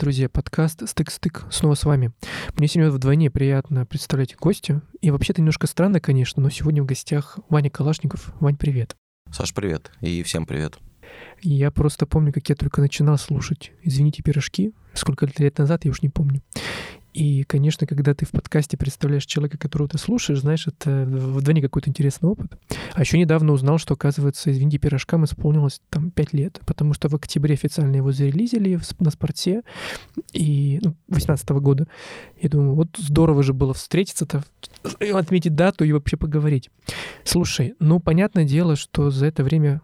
[0.00, 2.12] друзья, подкаст «Стык-стык» снова с вами.
[2.56, 4.80] Мне сегодня вдвойне приятно представлять гостя.
[5.02, 8.32] И вообще-то немножко странно, конечно, но сегодня в гостях Ваня Калашников.
[8.40, 8.96] Вань, привет.
[9.30, 9.92] Саш, привет.
[10.00, 10.78] И всем привет.
[11.42, 16.00] Я просто помню, как я только начинал слушать «Извините, пирожки», сколько лет назад, я уж
[16.00, 16.40] не помню.
[17.12, 21.90] И, конечно, когда ты в подкасте представляешь человека, которого ты слушаешь, знаешь, это вдвойне какой-то
[21.90, 22.52] интересный опыт.
[22.94, 27.14] А еще недавно узнал, что, оказывается, «Извините, пирожкам» исполнилось там пять лет, потому что в
[27.14, 29.62] октябре официально его зарелизили на спорте
[30.32, 31.88] и ну, 18 -го года.
[32.40, 34.44] Я думаю, вот здорово же было встретиться-то,
[35.12, 36.70] отметить дату и вообще поговорить.
[37.24, 39.80] Слушай, ну, понятное дело, что за это время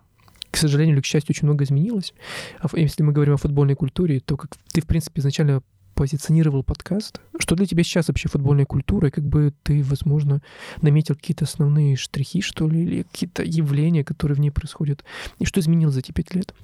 [0.53, 2.15] к сожалению или к счастью, очень много изменилось.
[2.61, 5.63] А если мы говорим о футбольной культуре, то как ты, в принципе, изначально
[5.97, 7.21] позиционировал подкаст.
[7.39, 9.09] Что для тебя сейчас вообще футбольная культура?
[9.09, 10.43] И как бы ты, возможно,
[10.83, 15.05] наметил какие-то основные штрихи, что ли, или какие-то явления, которые в ней происходят?
[15.39, 16.55] И что изменилось за эти пять лет?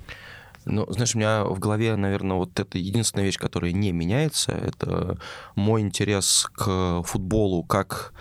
[0.67, 5.19] Ну, знаешь, у меня в голове, наверное, вот это единственная вещь, которая не меняется, это
[5.57, 8.13] мой интерес к футболу как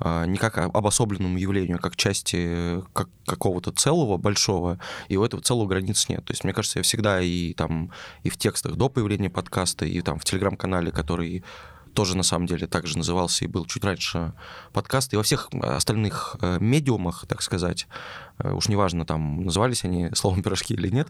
[0.00, 5.66] не как обособленному явлению, а как части как, какого-то целого большого, и у этого целого
[5.66, 6.24] границ нет.
[6.24, 7.90] То есть, мне кажется, я всегда и там
[8.22, 11.44] и в текстах до появления подкаста, и там в телеграм-канале, который
[11.94, 14.32] тоже на самом деле также назывался и был чуть раньше
[14.72, 17.88] подкаст, и во всех остальных э, медиумах, так сказать,
[18.38, 21.08] э, уж неважно, там назывались они словом пирожки или нет,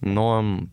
[0.00, 0.66] но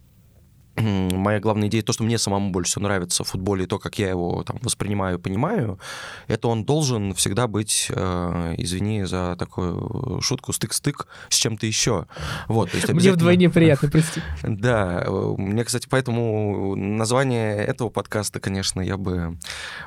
[0.79, 4.09] моя главная идея, то, что мне самому больше всего нравится в футболе, то, как я
[4.09, 5.79] его там воспринимаю, понимаю,
[6.27, 12.05] это он должен всегда быть, э, извини за такую шутку, стык-стык с чем-то еще.
[12.47, 13.01] Вот, то есть обязательно...
[13.01, 14.21] Мне вдвойне приятно, прости.
[14.43, 15.05] Да,
[15.37, 19.37] мне, кстати, поэтому название этого подкаста, конечно, я бы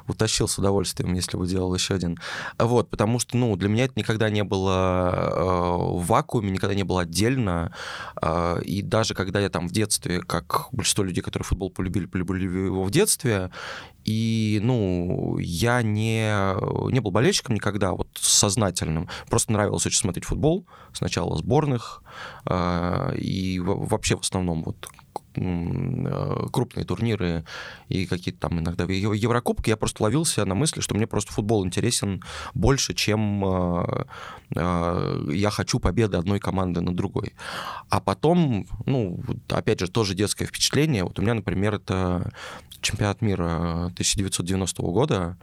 [0.09, 2.19] утащил с удовольствием, если бы делал еще один.
[2.59, 6.84] Вот, потому что, ну, для меня это никогда не было э, в вакууме, никогда не
[6.84, 7.72] было отдельно,
[8.20, 12.66] э, и даже когда я там в детстве, как большинство людей, которые футбол полюбили, полюбили
[12.66, 13.50] его в детстве.
[14.04, 16.34] И, ну, я не,
[16.93, 19.09] не был болельщиком никогда, вот сознательным.
[19.31, 20.66] Просто нравилось очень смотреть футбол.
[20.92, 22.03] Сначала сборных,
[22.47, 24.88] э, и вообще в основном вот
[25.34, 27.44] крупные турниры
[27.88, 32.22] и какие-то там иногда Еврокубки, я просто ловился на мысли, что мне просто футбол интересен
[32.54, 34.04] больше, чем э,
[34.56, 37.32] э, я хочу победы одной команды над другой.
[37.88, 41.04] А потом, ну, опять же, тоже детское впечатление.
[41.04, 42.32] Вот у меня, например, это
[42.81, 45.37] чемпионат мира 1990 года,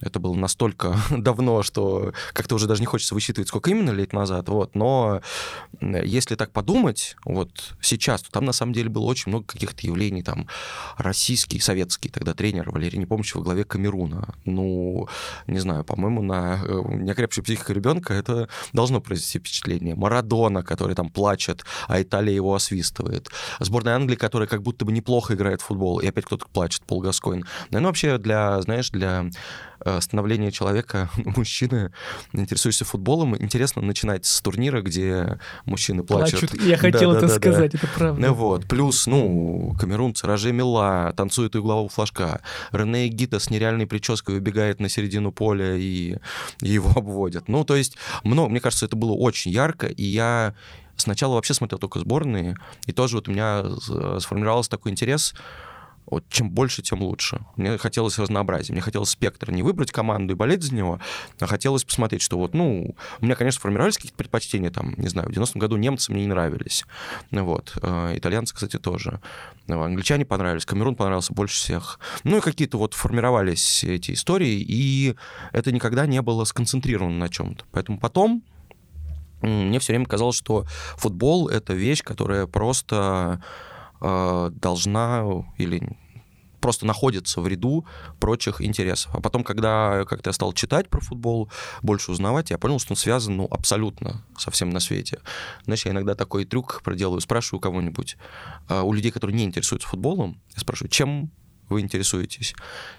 [0.00, 4.48] это было настолько давно, что как-то уже даже не хочется высчитывать, сколько именно лет назад.
[4.48, 4.74] Вот.
[4.74, 5.20] Но
[5.80, 10.22] если так подумать, вот сейчас, то там на самом деле было очень много каких-то явлений,
[10.22, 10.46] там,
[10.96, 14.34] российский, советский тогда тренер Валерий Непомнящий во главе Камеруна.
[14.44, 15.08] Ну,
[15.46, 19.94] не знаю, по-моему, на э, неокрепшей психика ребенка это должно произвести впечатление.
[19.94, 23.28] Марадона, который там плачет, а Италия его освистывает.
[23.58, 27.00] Сборная Англии, которая как будто бы неплохо играет в футбол, и опять кто-то плачет, Пол
[27.00, 27.44] Гаскоин.
[27.70, 29.30] Ну, вообще для, знаешь, для
[30.00, 31.92] становление человека, мужчины,
[32.32, 36.40] интересующийся футболом, интересно начинать с турнира, где мужчины плачут.
[36.40, 36.62] плачут.
[36.62, 37.78] Я хотел да, это да, сказать, да.
[37.78, 38.32] это правда.
[38.32, 38.66] Вот.
[38.66, 42.40] Плюс, ну, камерунцы, Роже Мила танцует у углового флажка.
[42.72, 46.16] Рене Гита с нереальной прической убегает на середину поля и
[46.60, 47.48] его обводят.
[47.48, 50.54] Ну, то есть, много, мне кажется, это было очень ярко, и я
[50.96, 53.64] сначала вообще смотрел только сборные, и тоже вот у меня
[54.18, 55.34] сформировался такой интерес
[56.10, 57.40] вот чем больше, тем лучше.
[57.56, 61.00] Мне хотелось разнообразия, мне хотелось спектра, не выбрать команду и болеть за него,
[61.38, 65.28] а хотелось посмотреть, что вот, ну, у меня, конечно, формировались какие-то предпочтения, там, не знаю,
[65.28, 66.84] в 90-м году немцы мне не нравились,
[67.30, 69.20] вот, э, итальянцы, кстати, тоже,
[69.66, 75.14] ну, англичане понравились, Камерун понравился больше всех, ну, и какие-то вот формировались эти истории, и
[75.52, 78.42] это никогда не было сконцентрировано на чем-то, поэтому потом
[79.42, 80.66] мне все время казалось, что
[80.96, 83.42] футбол— это вещь, которая просто
[84.00, 85.24] э, должна
[85.56, 85.96] или
[86.60, 87.86] просто находится в ряду
[88.18, 89.14] прочих интересов.
[89.14, 91.50] А потом, когда как-то я стал читать про футбол,
[91.82, 95.20] больше узнавать, я понял, что он связан ну, абсолютно со всем на свете.
[95.64, 98.16] Знаешь, я иногда такой трюк проделаю, спрашиваю кого-нибудь,
[98.68, 101.30] э, у людей, которые не интересуются футболом, я спрашиваю, чем
[101.68, 102.54] вы интересуетесь?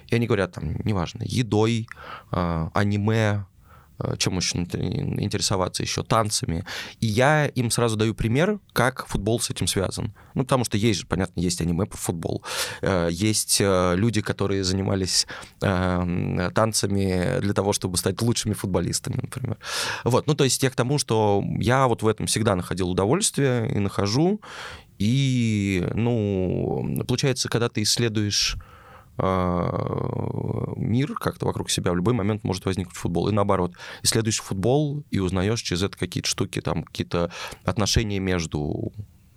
[0.07, 1.87] И они говорят, там, неважно, едой,
[2.31, 3.45] э, аниме,
[4.17, 6.65] чем еще интересоваться еще, танцами.
[6.99, 10.13] И я им сразу даю пример, как футбол с этим связан.
[10.33, 12.43] Ну, потому что есть же, понятно, есть аниме по футбол.
[12.81, 15.27] Э, есть э, люди, которые занимались
[15.59, 19.57] танцами для того, чтобы стать лучшими футболистами, например.
[20.03, 23.71] Вот, ну, то есть я к тому, что я вот в этом всегда находил удовольствие
[23.71, 24.41] и нахожу.
[24.97, 28.57] И, ну, получается, когда ты исследуешь
[30.77, 33.29] мир как-то вокруг себя в любой момент может возникнуть футбол.
[33.29, 37.31] И наоборот, исследуешь футбол и узнаешь через это какие-то штуки, там какие-то
[37.63, 38.91] отношения между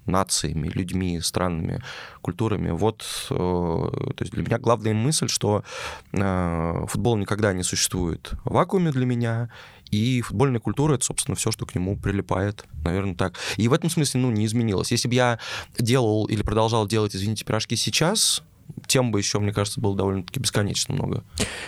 [0.07, 1.83] нациями, людьми, странами,
[2.21, 2.71] культурами.
[2.71, 5.65] Вот, э, то есть для меня главная мысль, что
[6.13, 9.51] э, футбол никогда не существует в вакууме для меня,
[9.91, 13.39] и футбольная культура— это, собственно, все, что к нему прилипает, наверное, так.
[13.57, 14.91] И в этом смысле, ну, не изменилось.
[14.91, 15.39] Если бы я
[15.79, 18.43] делал или продолжал делать, извините, пирожки сейчас,
[18.87, 21.25] тем бы еще, мне кажется, было довольно-таки бесконечно много.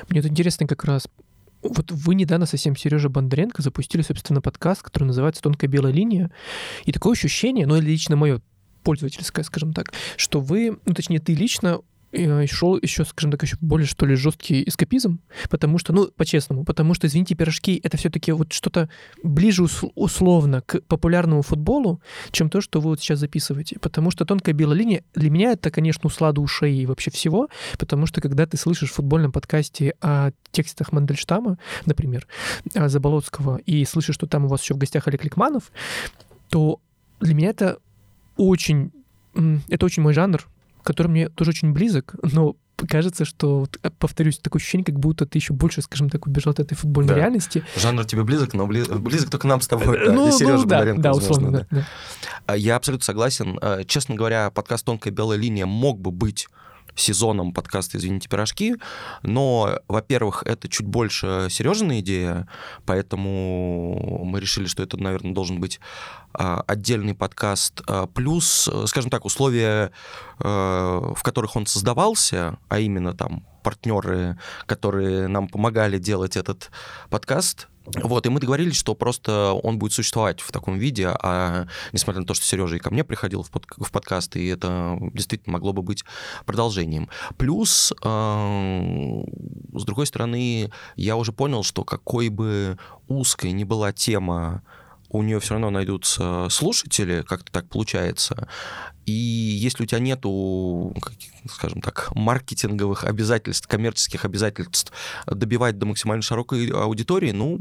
[0.08, 1.08] Мне это интересно как раз
[1.62, 6.30] вот вы недавно совсем Сережа Бондаренко запустили, собственно, подкаст, который называется «Тонкая белая линия».
[6.84, 8.40] И такое ощущение, ну, лично мое
[8.82, 11.80] пользовательское, скажем так, что вы, ну, точнее, ты лично
[12.16, 15.20] Э, шел еще, скажем так, еще более, что ли, жесткий эскапизм,
[15.50, 18.88] потому что, ну, по-честному, потому что, извините, пирожки— это все-таки вот что-то
[19.22, 19.64] ближе
[19.94, 23.78] условно к популярному футболу, чем то, что вы вот сейчас записываете.
[23.78, 27.48] Потому что тонкая белая линия для меня это, конечно, услада ушей и вообще всего,
[27.78, 32.26] потому что когда ты слышишь в футбольном подкасте о текстах Мандельштама, например,
[32.74, 35.70] Заболоцкого, и слышишь, что там у вас еще в гостях Олег Ликманов,
[36.48, 36.80] то
[37.20, 37.78] для меня это
[38.36, 38.92] очень
[39.68, 40.46] это очень мой жанр,
[40.86, 42.56] который мне тоже очень близок, но
[42.88, 46.60] кажется, что, э, повторюсь, такое ощущение, как будто ты еще больше, скажем так, убежал от
[46.60, 47.20] этой футбольной да.
[47.20, 47.64] реальности.
[47.76, 50.64] Жанр тебе близок, но близок, близок только нам с тобой, да, ну, и Сережа ну,
[50.64, 51.66] да, Бондаренко, да, условно, да.
[51.70, 51.86] да.
[52.46, 53.58] А, я абсолютно согласен.
[53.60, 56.48] А, честно говоря, подкаст «Тонкая белая линия» мог бы быть
[56.96, 58.76] сезоном подкаста «Извините, пирожки»,
[59.22, 62.48] но, во-первых, это чуть больше Сережина идея,
[62.84, 65.80] поэтому мы решили, что это, наверное, должен быть
[66.32, 67.82] а, отдельный подкаст.
[67.86, 69.92] А, плюс, скажем так, условия,
[70.38, 76.70] а, в которых он создавался, а именно там партнеры, которые нам помогали делать этот
[77.10, 82.20] подкаст, вот, и мы договорились, что просто он будет существовать в таком виде, а несмотря
[82.20, 85.54] на то, что Сережа и ко мне приходил в, под, в подкаст, и это действительно
[85.54, 86.04] могло бы быть
[86.44, 87.08] продолжением.
[87.36, 89.24] Плюс, э,
[89.74, 92.78] с другой стороны, я уже понял, что какой бы
[93.08, 94.62] узкой ни была тема
[95.10, 98.48] у нее все равно найдутся слушатели, как-то так получается.
[99.06, 100.92] И если у тебя нету,
[101.48, 104.92] скажем так, маркетинговых обязательств, коммерческих обязательств
[105.26, 107.56] добивать до максимально широкой аудитории, ну,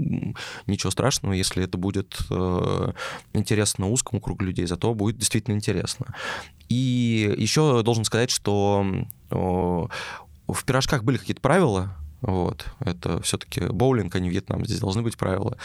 [0.66, 2.92] ничего страшного, если это будет э,
[3.34, 6.16] интересно узкому кругу людей, зато будет действительно интересно.
[6.68, 8.84] И еще должен сказать, что
[9.30, 11.96] э, в пирожках были какие-то правила,
[12.26, 12.66] вот.
[12.80, 14.66] Это все-таки боулинг, а не Вьетнам.
[14.66, 15.58] Здесь должны быть правила.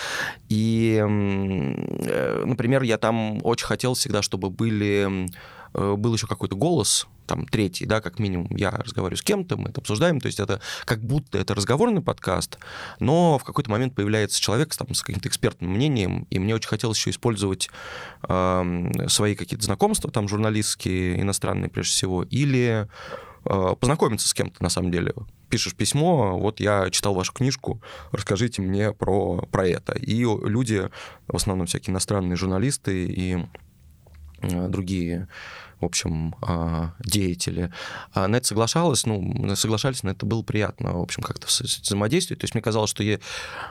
[0.50, 5.30] И, э, например, я там очень хотел всегда, чтобы были,
[5.72, 9.70] э, был еще какой-то голос, там, третий, да, как минимум, я разговариваю с кем-то, мы
[9.70, 12.58] это обсуждаем, то есть это как будто это разговорный подкаст,
[12.98, 16.98] но в какой-то момент появляется человек там, с каким-то экспертным мнением, и мне очень хотелось
[16.98, 17.70] еще использовать
[18.28, 22.88] э, свои какие-то знакомства, там, журналистские, иностранные прежде всего, или
[23.44, 25.14] э, познакомиться с кем-то, на самом деле,
[25.50, 27.82] пишешь письмо, вот я читал вашу книжку,
[28.12, 29.92] расскажите мне про, про это.
[29.92, 30.88] И люди,
[31.26, 33.46] в основном всякие иностранные журналисты и
[34.42, 35.28] э, другие
[35.80, 37.72] в общем, а, деятели.
[38.12, 42.40] А на это соглашалась, ну, соглашались, на это было приятно, в общем, как-то взаимодействовать.
[42.40, 43.02] То есть мне казалось, что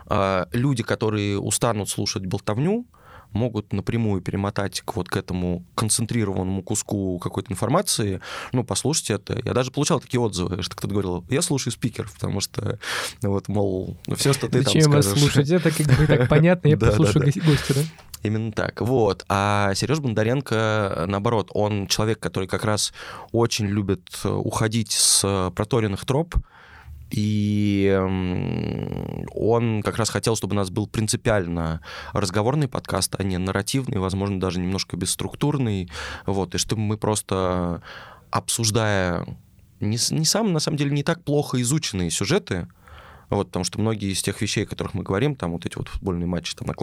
[0.08, 2.88] а, люди, которые устанут слушать болтовню,
[3.32, 8.22] могут напрямую перемотать к, вот к этому концентрированному куску какой-то информации,
[8.52, 9.40] ну, послушайте это.
[9.44, 12.80] Я даже получал такие отзывы, что кто-то говорил, я слушаю спикер, потому что,
[13.22, 15.12] вот, мол, все, что ты Зачем там скажешь...
[15.12, 15.50] вас слушать?
[15.50, 17.82] Это как бы так понятно, я послушаю гостя, да?
[18.22, 18.82] Именно так.
[18.82, 19.24] Вот.
[19.30, 22.94] А Сереж Бондаренко, наоборот, он человек, который как раз
[23.32, 26.36] очень любит уходить с проторенных троп,
[27.12, 27.98] и
[29.34, 31.82] он как раз хотел, чтобы у нас был принципиально
[32.14, 35.90] разговорный подкаст, а не нарративный, возможно, даже немножко бесструктурный.
[36.26, 37.82] Вот, и чтобы мы просто
[38.32, 39.26] обсуждая
[39.80, 42.68] не, не сам, на самом деле, не так плохо изученные сюжеты,
[43.30, 45.88] вот, потому что многие из тех вещей, о которых мы говорим, там вот эти вот
[45.88, 46.76] футбольные матчи там, на,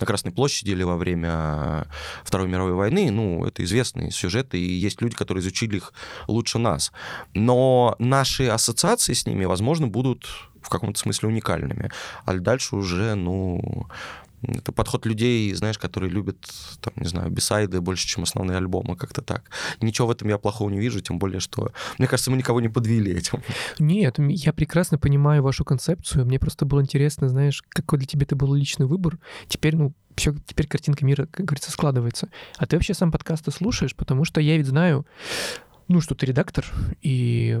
[0.00, 1.86] на Красной площади или во время
[2.24, 5.92] Второй мировой войны, ну, это известные сюжеты, и есть люди, которые изучили их
[6.28, 6.92] лучше нас.
[7.34, 10.26] Но наши ассоциации с ними, возможно, будут
[10.64, 11.90] в каком-то смысле уникальными.
[12.24, 13.86] А дальше уже, ну,
[14.48, 16.36] это подход людей, знаешь, которые любят,
[16.80, 19.50] там, не знаю, бисайды больше, чем основные альбомы, как-то так.
[19.80, 22.68] Ничего в этом я плохого не вижу, тем более, что, мне кажется, мы никого не
[22.68, 23.42] подвели этим.
[23.78, 26.26] Нет, я прекрасно понимаю вашу концепцию.
[26.26, 29.18] Мне просто было интересно, знаешь, какой для тебя это был личный выбор.
[29.48, 32.28] Теперь, ну, все, теперь картинка мира, как говорится, складывается.
[32.56, 33.94] А ты вообще сам подкасты слушаешь?
[33.94, 35.06] Потому что я ведь знаю,
[35.88, 36.64] ну, что ты редактор,
[37.02, 37.60] и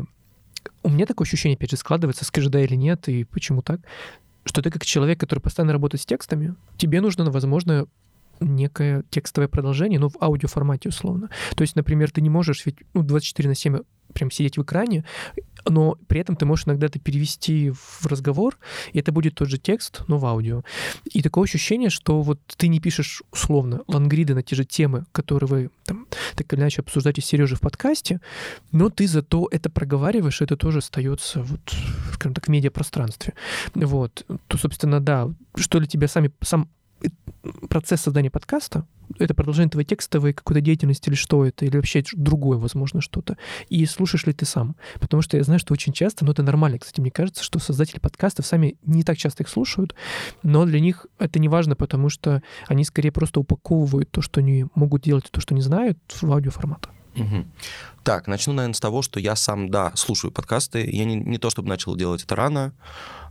[0.82, 3.80] у меня такое ощущение, опять же, складывается, скажи да или нет, и почему так,
[4.44, 7.86] что ты как человек, который постоянно работает с текстами, тебе нужно, возможно,
[8.40, 11.30] некое текстовое продолжение, но в аудиоформате условно.
[11.56, 13.78] То есть, например, ты не можешь ведь ну, 24 на 7
[14.12, 15.04] прям сидеть в экране,
[15.66, 18.58] но при этом ты можешь иногда это перевести в разговор,
[18.92, 20.62] и это будет тот же текст, но в аудио.
[21.04, 25.48] И такое ощущение, что вот ты не пишешь условно лангриды на те же темы, которые
[25.48, 28.20] вы там, так или иначе обсуждаете с Сережей в подкасте,
[28.72, 31.60] но ты зато это проговариваешь, и это тоже остается вот,
[32.12, 33.34] скажем так, в медиапространстве.
[33.74, 34.24] Вот.
[34.48, 36.68] То, собственно, да, что для тебя сами, сам
[37.68, 38.86] процесс создания подкаста,
[39.18, 43.36] это продолжение твоей текстовой какой-то деятельности или что это, или вообще другое, возможно, что-то.
[43.68, 44.76] И слушаешь ли ты сам?
[44.98, 47.98] Потому что я знаю, что очень часто, но это нормально, кстати, мне кажется, что создатели
[47.98, 49.94] подкастов сами не так часто их слушают,
[50.42, 54.66] но для них это не важно, потому что они скорее просто упаковывают то, что они
[54.74, 56.88] могут делать, то, что не знают, в аудиоформат.
[57.16, 57.46] Угу.
[58.04, 60.86] Так, начну, наверное, с того, что я сам, да, слушаю подкасты.
[60.90, 62.74] Я не, не то, чтобы начал делать это рано,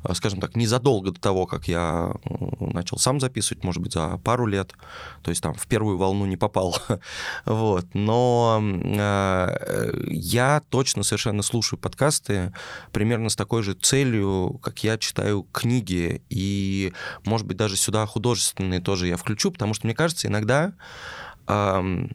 [0.02, 2.12] а, скажем так, незадолго до того, как я
[2.60, 4.74] начал сам записывать, может быть, за пару лет.
[5.22, 6.76] То есть там в первую волну не попал.
[7.46, 7.86] вот.
[7.94, 12.52] Но э, я точно совершенно слушаю подкасты
[12.92, 16.24] примерно с такой же целью, как я читаю книги.
[16.32, 16.94] И,
[17.26, 20.74] может быть, даже сюда художественные тоже я включу, потому что, мне кажется, иногда...
[21.48, 22.08] Э,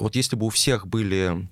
[0.00, 1.48] вот если бы у всех были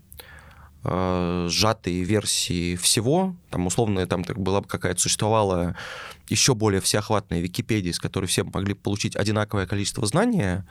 [0.85, 5.77] э, сжатые версии всего, там условно там была бы какая-то существовала
[6.29, 10.67] еще более всеохватная Википедия, с которой все могли получить одинаковое количество знания,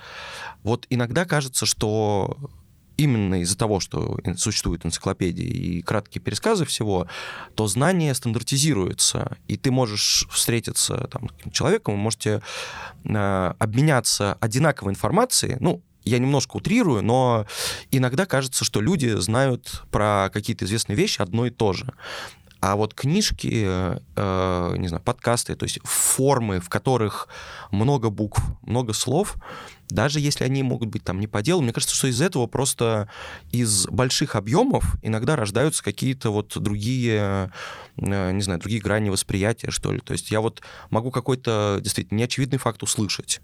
[0.63, 2.37] вот иногда кажется, что
[2.97, 7.07] именно из-за того, что существуют энциклопедии и краткие пересказы всего,
[7.55, 12.41] то знание стандартизируется, и ты можешь встретиться там, с человеком, вы можете
[13.03, 17.45] э, обменяться одинаковой информацией, ну, я немножко утрирую, но
[17.91, 21.93] иногда кажется, что люди знают про какие-то известные вещи одно и то же.
[22.61, 27.27] А вот книжки, э, не знаю, подкасты, то есть формы, в которых
[27.69, 29.35] много букв, много слов,
[29.89, 33.07] даже если они могут быть там не по делу, мне кажется, что из этого просто
[33.51, 37.51] из больших объемов иногда рождаются какие-то вот другие,
[37.97, 39.99] э, не знаю, другие грани восприятия, что ли.
[39.99, 43.41] То есть я вот могу какой-то действительно неочевидный факт услышать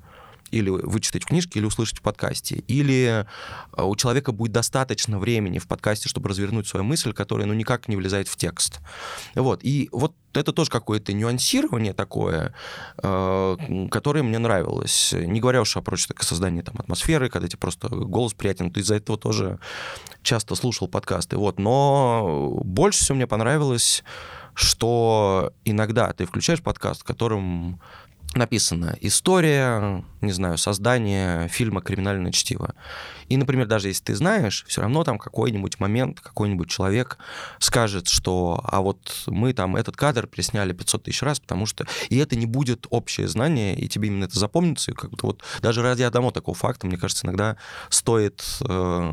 [0.51, 2.63] или вычитать в книжке, или услышать в подкасте.
[2.67, 3.25] Или
[3.77, 7.88] э, у человека будет достаточно времени в подкасте, чтобы развернуть свою мысль, которая ну, никак
[7.88, 8.79] не влезает в текст.
[9.36, 9.62] Вот.
[9.63, 12.53] И вот это тоже какое-то нюансирование такое,
[13.01, 13.58] э,
[13.89, 15.13] которое мне нравилось.
[15.13, 18.72] Не говоря уж о прочем, так, создании там, атмосферы, когда тебе просто голос приятен.
[18.72, 19.60] Ты из-за этого тоже
[20.22, 21.38] часто слушал подкасты.
[21.38, 21.60] Вот.
[21.60, 24.03] Но больше всего мне понравилось,
[24.53, 27.81] что иногда ты включаешь подкаст, в котором
[28.35, 32.75] написана история, не знаю, создание фильма «Криминальное чтиво».
[33.31, 37.17] И, например, даже если ты знаешь, все равно там какой-нибудь момент, какой-нибудь человек
[37.59, 41.85] скажет, что а вот мы там этот кадр присняли 500 тысяч раз, потому что...
[42.09, 44.91] И это не будет общее знание, и тебе именно это запомнится.
[44.91, 47.55] И как то вот даже ради одного такого факта, мне кажется, иногда
[47.89, 49.11] стоит э,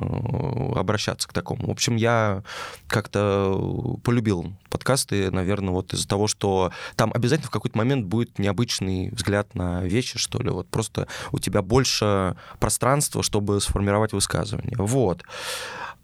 [0.75, 1.69] обращаться к такому.
[1.69, 2.43] В общем, я
[2.89, 9.11] как-то полюбил подкасты, наверное, вот из-за того, что там обязательно в какой-то момент будет необычный
[9.11, 10.51] взгляд на вещи, что ли.
[10.51, 14.77] Вот просто у тебя больше пространства, чтобы сформировать давать высказывания.
[14.79, 15.23] Вот.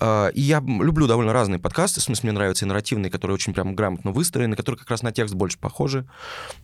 [0.01, 3.55] А, и я люблю довольно разные подкасты, в смысле, мне нравятся и нарративные, которые очень
[3.55, 6.05] прям грамотно выстроены, которые как раз на текст больше похожи.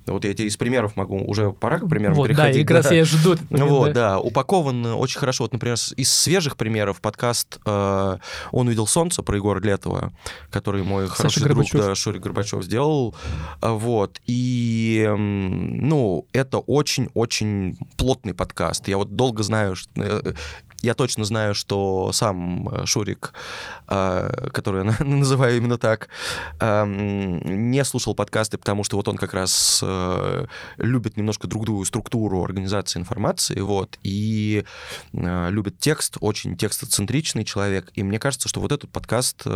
[0.06, 2.54] Вот я тебе из примеров могу, уже пора к примерам вот, переходить.
[2.54, 3.36] Да, и как раз я жду.
[3.50, 4.10] Момент, вот, да.
[4.10, 5.44] да, упакован очень хорошо.
[5.44, 8.18] Вот, например, из свежих примеров подкаст э,
[8.50, 10.12] «Он увидел солнце» про Егора Летова,
[10.50, 11.72] который мой Саша хороший Горбачев.
[11.72, 13.14] друг, да, Шурик Горбачев сделал.
[13.62, 14.20] Вот.
[14.26, 18.88] И, ну, это очень-очень плотный подкаст.
[18.88, 20.32] Я вот долго знаю, что э,
[20.82, 23.32] я точно знаю, что сам э, Шурик,
[23.88, 26.08] э, который я называю именно так,
[26.60, 30.46] эм, не слушал подкасты, потому что вот он как раз э,
[30.78, 34.64] любит немножко другую структуру организации информации, вот, и
[35.12, 39.46] любит текст, очень текстоцентричный человек, и мне кажется, что вот этот подкаст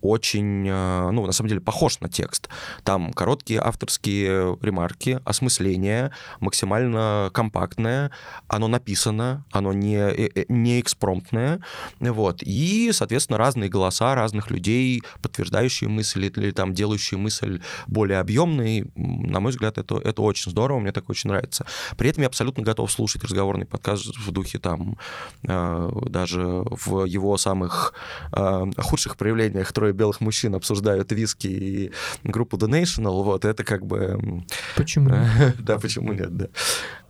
[0.00, 2.48] очень, ну, на самом деле, похож на текст.
[2.84, 8.10] Там короткие авторские ремарки, осмысление максимально компактное,
[8.48, 11.60] оно написано, оно не не экспромтная,
[11.98, 18.90] вот, и, соответственно, разные голоса разных людей, подтверждающие мысль или там делающие мысль более объемной,
[18.94, 21.66] на мой взгляд, это, это очень здорово, мне так очень нравится.
[21.96, 24.98] При этом я абсолютно готов слушать разговорный подкаст в духе там
[25.46, 27.94] э, даже в его самых
[28.32, 31.92] э, худших проявлениях трое белых мужчин обсуждают виски и
[32.24, 34.44] группу The National, вот, это как бы...
[34.76, 35.10] Почему
[35.58, 36.46] Да, почему нет, да.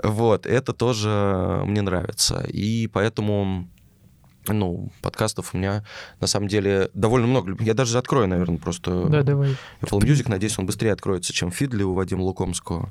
[0.02, 2.44] Вот, это тоже мне нравится.
[2.48, 3.68] И поэтому
[4.52, 5.84] ну, подкастов у меня
[6.20, 7.56] на самом деле довольно много.
[7.62, 9.56] Я даже открою, наверное, просто Да, давай.
[9.80, 10.28] Apple Music.
[10.28, 12.90] Надеюсь, он быстрее откроется, чем Фидли у Вадима Лукомского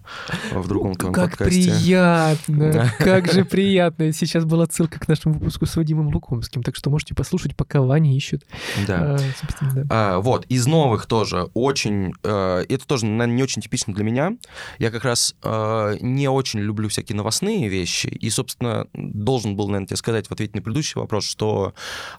[0.51, 1.71] в другом твоем Как подкасте.
[1.71, 4.11] приятно, как же приятно.
[4.11, 8.15] Сейчас была ссылка к нашему выпуску с Вадимом Лукомским, так что можете послушать, пока Ваня
[8.15, 8.45] ищет.
[8.87, 9.15] Да.
[9.15, 9.83] А, да.
[9.89, 12.13] А, вот, из новых тоже очень...
[12.23, 14.31] э, это тоже, наверное, не очень типично для меня.
[14.77, 18.07] Я как раз э, не очень люблю всякие новостные вещи.
[18.07, 21.48] И, собственно, должен был, наверное, тебе сказать в ответе на предыдущий вопрос, что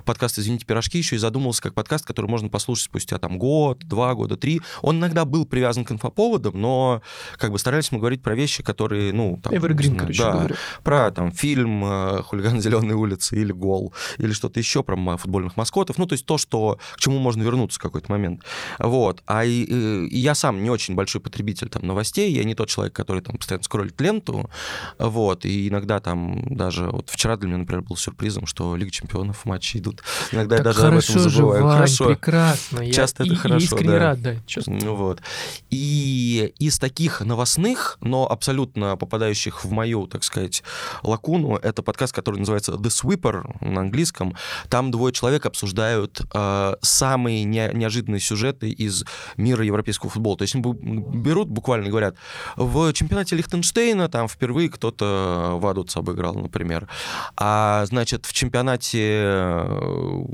[0.04, 4.14] подкаст «Извините, пирожки» еще и задумался как подкаст, который можно послушать спустя там год, два
[4.14, 4.60] года, три.
[4.82, 7.02] Он иногда был привязан к инфоповодам, но
[7.36, 9.38] как бы старались мы говорить про вещи, которые, ну...
[9.42, 10.56] Там, Evergreen, короче да, говоря.
[10.82, 15.98] про там фильм э, «Хулиган зеленой улицы» или «Гол», или что-то еще про футбольных маскотов.
[15.98, 18.42] Ну, то есть то, что, к чему можно вернуться в какой-то момент.
[18.78, 19.22] Вот.
[19.26, 22.94] А и, и я сам не очень большой потребитель там новостей, я не тот человек,
[22.94, 24.50] который там постоянно скроллит ленту,
[24.98, 29.09] вот, и иногда там даже, вот вчера для меня, например, был сюрпризом, что Лига чемпионов
[29.44, 30.02] матчи идут.
[30.32, 31.64] Иногда я Так даже об этом же, забываю.
[31.64, 32.06] Вань, Хорошо.
[32.06, 32.80] прекрасно.
[32.80, 33.98] Я Часто это и- и хорошо, искренне да.
[33.98, 34.78] рад, да, честно.
[34.82, 35.20] Ну Вот.
[35.70, 40.62] И из таких новостных, но абсолютно попадающих в мою, так сказать,
[41.02, 44.34] лакуну, это подкаст, который называется The Sweeper на английском.
[44.68, 49.04] Там двое человек обсуждают э, самые не- неожиданные сюжеты из
[49.36, 50.36] мира европейского футбола.
[50.38, 52.16] То есть они берут, буквально говорят,
[52.56, 56.88] в чемпионате Лихтенштейна там впервые кто-то Вадуц обыграл, например.
[57.36, 58.99] А, значит, в чемпионате...
[59.00, 60.24] э,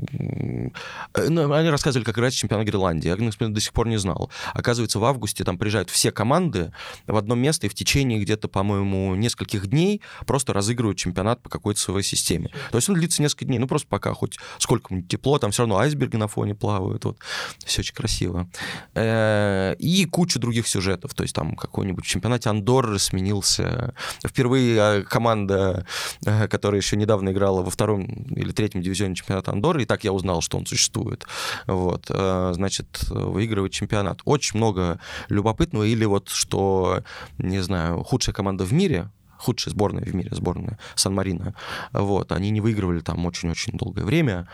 [1.29, 3.07] ну, они рассказывали, как играть в чемпионат Гренландии.
[3.07, 4.29] Я, например, до сих пор не знал.
[4.53, 6.71] Оказывается, в августе там приезжают все команды
[7.05, 11.79] в одно место и в течение где-то, по-моему, нескольких дней просто разыгрывают чемпионат по какой-то
[11.79, 12.49] своей системе.
[12.71, 15.77] То есть он длится несколько дней, ну просто пока хоть сколько тепло, там все равно
[15.77, 17.17] айсберги на фоне плавают, вот.
[17.65, 18.49] Все очень красиво.
[18.93, 21.13] Э, И куча других сюжетов.
[21.13, 23.93] То есть там какой-нибудь в чемпионате Андорры сменился.
[24.25, 25.85] Впервые э, команда,
[26.25, 30.11] э, которая еще недавно играла во втором или третьем дивизионе чемпионата Андорры, и так я
[30.11, 31.25] узнал, что он существует.
[31.67, 34.21] Вот, э, значит, выигрывает чемпионат.
[34.25, 34.99] Очень много
[35.29, 35.83] любопытного.
[35.83, 37.03] Или вот что,
[37.37, 41.53] не знаю, худшая команда в мире, худшая сборная в мире, сборная Сан-Марино,
[41.93, 44.47] вот, они не выигрывали там очень-очень долгое время,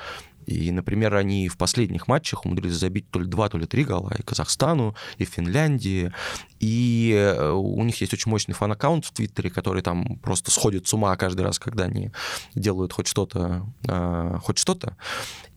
[0.45, 4.13] и, например, они в последних матчах умудрились забить то ли два, то ли три гола
[4.17, 6.13] и Казахстану, и Финляндии.
[6.59, 10.93] И э, у них есть очень мощный фан-аккаунт в Твиттере, который там просто сходит с
[10.93, 12.11] ума каждый раз, когда они
[12.55, 14.97] делают хоть что-то, э, хоть что-то.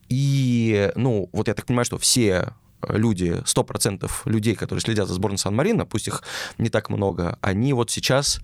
[0.09, 2.53] И, ну, вот я так понимаю, что все
[2.89, 6.23] люди, 100% людей, которые следят за сборной Сан-Марино, пусть их
[6.59, 8.41] не так много, они вот сейчас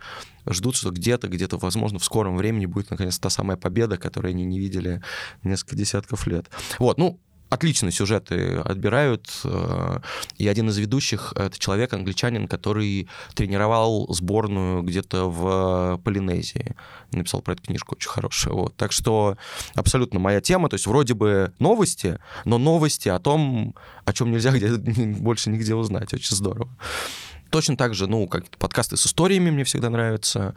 [0.49, 4.45] ждут, что где-то, где-то, возможно, в скором времени будет, наконец, та самая победа, которую они
[4.45, 5.03] не видели
[5.43, 6.51] несколько десятков лет.
[6.79, 7.21] Вот, ну,
[7.53, 9.31] отличные сюжеты отбирают.
[9.45, 9.99] э,
[10.39, 16.75] И один из ведущих— это человек, англичанин, который тренировал сборную где-то в Полинезии.
[17.13, 18.57] Написал про эту книжку очень хорошую.
[18.57, 18.77] Вот.
[18.77, 19.37] Так что
[19.75, 20.69] абсолютно моя тема.
[20.69, 24.69] То есть вроде бы новости, но новости о том, о чем нельзя где
[25.21, 26.15] больше нигде узнать.
[26.15, 26.69] Очень здорово.
[27.51, 30.55] Точно так же, ну, как подкасты с историями мне всегда нравятся.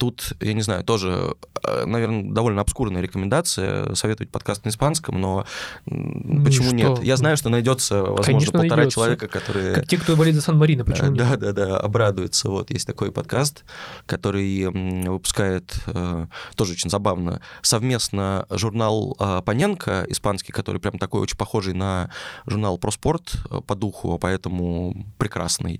[0.00, 5.44] Тут, я не знаю, тоже, э, наверное, довольно обскурная рекомендация советовать подкаст на испанском, но
[5.84, 6.74] Ну почему что?
[6.74, 7.02] нет?
[7.02, 8.94] Я знаю, что найдется, возможно, Конечно, полтора найдется.
[8.94, 9.74] человека, которые...
[9.74, 11.18] Как те, кто болеет за Сан-Марино, почему нет?
[11.18, 12.48] Да, да, да, обрадуется.
[12.48, 13.64] Вот есть такой подкаст,
[14.06, 14.68] который
[15.06, 21.74] выпускает э, тоже очень забавно совместно журнал э, Паненко испанский, который прям такой очень похожий
[21.74, 22.08] на
[22.46, 23.34] журнал про спорт
[23.66, 25.78] по духу, поэтому прекрасный.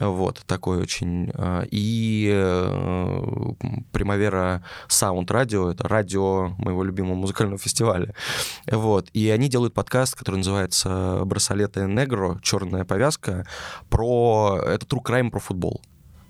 [0.00, 1.30] Вот такой очень.
[1.70, 2.28] И
[3.92, 8.14] Примавера Саунд Радио, это радио моего любимого музыкального фестиваля.
[8.70, 9.08] Вот.
[9.12, 12.38] И они делают подкаст, который называется «Браслеты Негро.
[12.42, 13.46] Черная повязка»
[13.88, 14.60] про...
[14.64, 15.82] Это true crime про футбол.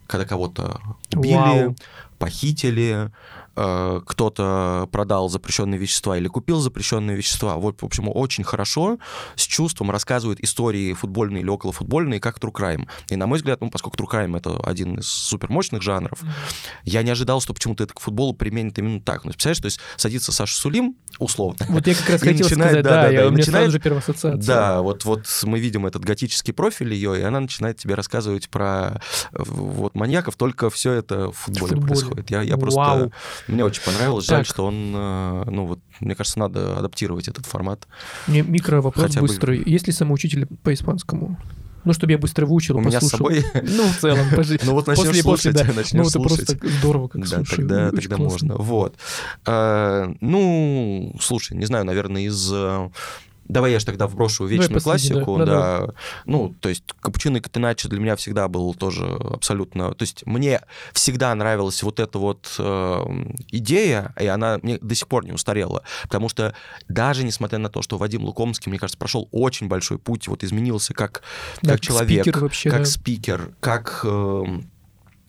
[0.07, 0.81] Когда кого-то
[1.15, 1.77] убили, Вау.
[2.19, 3.13] похитили,
[3.59, 7.57] э, кто-то продал запрещенные вещества или купил запрещенные вещества.
[7.57, 8.99] Вот, в общем, очень хорошо,
[9.35, 12.87] с чувством рассказывают истории футбольные или околофутбольные, как true crime.
[13.11, 16.21] И, на мой взгляд, ну, поскольку true crime— это один из супермощных жанров,
[16.85, 19.25] я не ожидал, что почему-то это к футболу применит именно так.
[19.25, 22.85] Ну, представляешь, то есть садится Саша Сулим, условно, Вот я как раз хотел начинает, сказать,
[22.85, 24.47] да, да, да, я, да, у меня начинает- сразу же первая ассоциация.
[24.47, 29.01] да, вот, вот мы видим этот готический профиль ее, и она начинает тебе рассказывать про
[29.33, 31.87] э, вот маньяков, только все это в футболе, футболе.
[31.95, 32.31] происходит.
[32.31, 33.11] Я, я просто...
[33.49, 34.27] Мне очень понравилось.
[34.27, 34.47] Жаль, Так.
[34.47, 37.87] что он, э, ну вот, мне кажется, надо адаптировать этот формат.
[38.27, 39.63] Мне микро-вопрос Хотя бы- быстрый.
[39.65, 41.39] Есть ли самоучитель по испанскому?
[41.85, 43.19] Ну, чтобы я быстро выучил, У меня с послушал.
[43.43, 43.45] собой...
[43.77, 45.73] Ну, в целом, пожи- Ну вот начнешь после, после, слушать, да.
[45.77, 46.47] начнешь Ну, это слушать.
[46.59, 47.57] просто здорово, как Да, слушаю.
[47.69, 48.49] тогда, тогда классно.
[48.49, 48.57] можно.
[48.57, 48.97] Вот.
[49.47, 52.91] Э, ну, слушай, не знаю, наверное, из э,
[53.49, 55.39] Давай я же тогда вброшу вечную классику.
[55.39, 55.45] Да.
[55.47, 55.95] Да, да.
[56.27, 59.95] Ну, то есть капучино и катеначо для меня всегда был тоже абсолютно...
[59.95, 60.61] То есть мне
[60.93, 63.05] всегда нравилась вот эта вот э,
[63.49, 65.83] идея, и она мне до сих пор не устарела.
[66.03, 66.55] Потому что
[66.89, 70.93] даже несмотря на то, что Вадим Лукомский, мне кажется, прошел очень большой путь, вот изменился
[70.95, 71.23] как,
[71.63, 72.85] да, как человек, спикер вообще, как да.
[72.85, 74.01] спикер, как...
[74.05, 74.45] Э,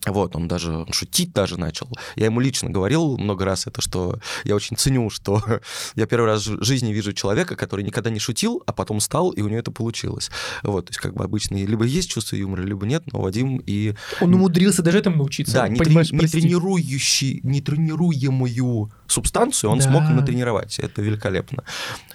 [0.06, 1.88] вот, он даже шутить даже начал.
[2.16, 5.42] Я ему лично говорил много раз это, что я очень ценю, что
[5.94, 9.42] я первый раз в жизни вижу человека, который никогда не шутил, а потом стал, и
[9.42, 10.30] у него это получилось.
[10.62, 13.94] Вот, то есть как бы обычно либо есть чувство юмора, либо нет, но Вадим и...
[14.20, 15.54] Он умудрился даже этому научиться.
[15.54, 19.84] Да, не, трени- не, тренирующий, не тренируемую субстанцию он да.
[19.84, 20.78] смог натренировать.
[20.78, 21.64] Это великолепно.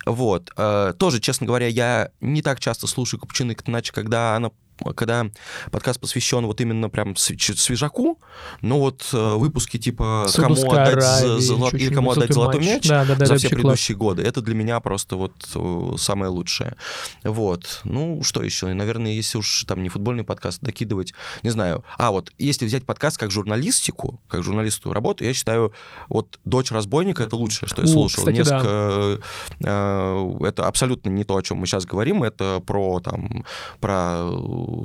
[0.05, 0.51] Вот.
[0.57, 4.51] Э, тоже, честно говоря, я не так часто слушаю Капучино иначе, когда она
[4.95, 5.27] когда
[5.71, 8.19] подкаст посвящен вот именно прям свежаку,
[8.61, 11.73] но вот э, выпуски типа «Кому отдать, Аравии, золот...
[11.73, 14.09] или кому отдать золотой мяч, мяч да, да, да, за все предыдущие класс.
[14.09, 16.75] годы», это для меня просто вот э, самое лучшее.
[17.23, 17.81] Вот.
[17.83, 18.67] Ну, что еще?
[18.73, 21.83] Наверное, если уж там не футбольный подкаст докидывать, не знаю.
[21.97, 25.73] А, вот если взять подкаст как журналистику, как журналистскую работу, я считаю,
[26.09, 28.19] вот «Дочь разбойника»— это лучшее, что я слушал.
[28.23, 29.19] Кстати, Несколько...
[29.59, 29.69] Да.
[29.69, 33.45] Э, это абсолютно не то, о чем мы сейчас говорим, это про там,
[33.79, 34.25] про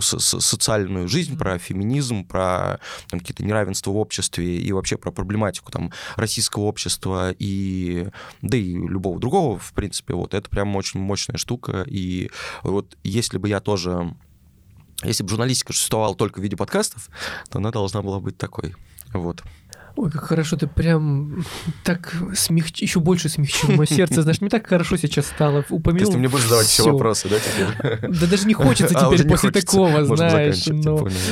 [0.00, 6.64] социальную жизнь, про феминизм, про какие-то неравенства в обществе и вообще про проблематику там, российского
[6.64, 8.08] общества и
[8.42, 11.84] да и любого другого, в принципе, вот это прям очень мощная штука.
[11.86, 12.30] И
[12.62, 14.14] вот если бы я тоже
[15.02, 17.08] если бы журналистика существовала только в виде подкастов,
[17.48, 18.74] то она должна была быть такой.
[19.14, 19.42] Вот.
[20.00, 21.44] Ой, как хорошо, ты прям
[21.84, 24.22] так смягчил, еще больше смягчил мое сердце.
[24.22, 25.62] Знаешь, мне так хорошо сейчас стало.
[25.68, 25.98] Упомянул.
[25.98, 28.10] То есть ты мне будешь задавать еще вопросы, да, теперь?
[28.18, 30.66] Да даже не хочется а, теперь после такого, знаешь.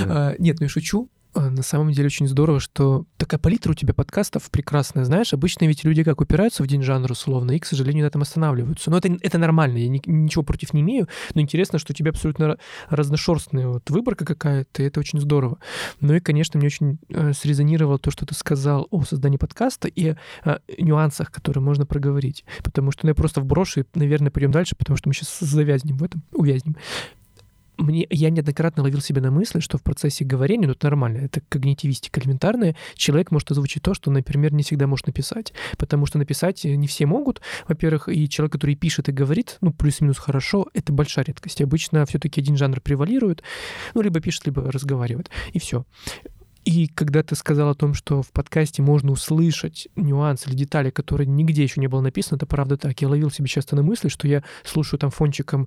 [0.05, 1.09] А, нет, ну я шучу.
[1.35, 5.05] А, на самом деле очень здорово, что такая палитра у тебя подкастов прекрасная.
[5.05, 8.23] Знаешь, обычно ведь люди как упираются в один жанр условно и, к сожалению, на этом
[8.23, 8.91] останавливаются.
[8.91, 12.11] Но это, это нормально, я ни, ничего против не имею, но интересно, что у тебя
[12.11, 12.57] абсолютно
[12.89, 15.59] разношерстная вот выборка какая-то, и это очень здорово.
[16.01, 20.15] Ну и, конечно, мне очень э, срезонировало то, что ты сказал о создании подкаста и
[20.45, 22.45] э, нюансах, которые можно проговорить.
[22.63, 25.99] Потому что ну, я просто вброшу и, наверное, пойдем дальше, потому что мы сейчас завязнем
[25.99, 26.77] в этом, увязнем
[27.79, 31.41] мне, я неоднократно ловил себя на мысли, что в процессе говорения, ну это нормально, это
[31.49, 35.53] когнитивистика элементарная, человек может озвучить то, что, например, не всегда может написать.
[35.79, 40.19] Потому что написать не все могут, во-первых, и человек, который пишет и говорит, ну, плюс-минус
[40.19, 41.63] хорошо, это большая редкость.
[41.63, 43.43] Обычно все-таки один жанр превалирует,
[43.95, 45.85] ну, либо пишет, либо разговаривает, и все.
[46.65, 51.27] И когда ты сказал о том, что в подкасте можно услышать нюансы или детали, которые
[51.27, 53.01] нигде еще не было написано, это правда так.
[53.01, 55.67] Я ловил себе часто на мысли, что я слушаю там фончиком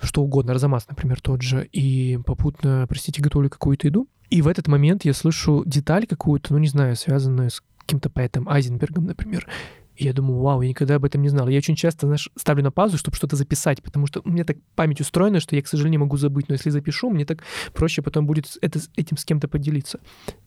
[0.00, 4.08] что угодно, Арзамас, например, тот же, и попутно, простите, готовлю какую-то еду.
[4.30, 8.48] И в этот момент я слышу деталь какую-то, ну, не знаю, связанную с каким-то поэтом
[8.48, 9.46] Айзенбергом, например.
[9.94, 11.48] И я думаю, вау, я никогда об этом не знал.
[11.48, 14.58] Я очень часто, знаешь, ставлю на паузу, чтобы что-то записать, потому что у меня так
[14.74, 16.48] память устроена, что я, к сожалению, могу забыть.
[16.48, 20.00] Но если запишу, мне так проще потом будет это, этим с кем-то поделиться.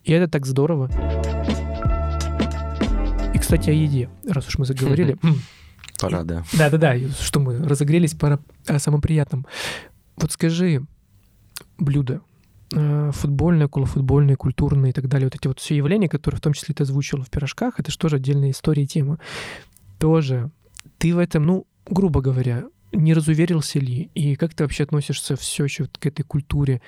[0.03, 0.91] И это так здорово.
[3.33, 5.17] И, кстати, о еде, раз уж мы заговорили.
[5.99, 6.43] Пора, да.
[6.53, 9.45] Да-да-да, что мы разогрелись, пора о самом приятном.
[10.17, 10.85] Вот скажи,
[11.77, 12.21] блюдо,
[12.73, 16.53] э, футбольные, околофутбольные, культурные и так далее, вот эти вот все явления, которые в том
[16.53, 19.19] числе ты озвучил в пирожках, это же тоже отдельная история и тема.
[19.97, 20.51] Тоже
[20.97, 24.09] ты в этом, ну, грубо говоря, не разуверился ли?
[24.15, 26.81] И как ты вообще относишься все еще к этой культуре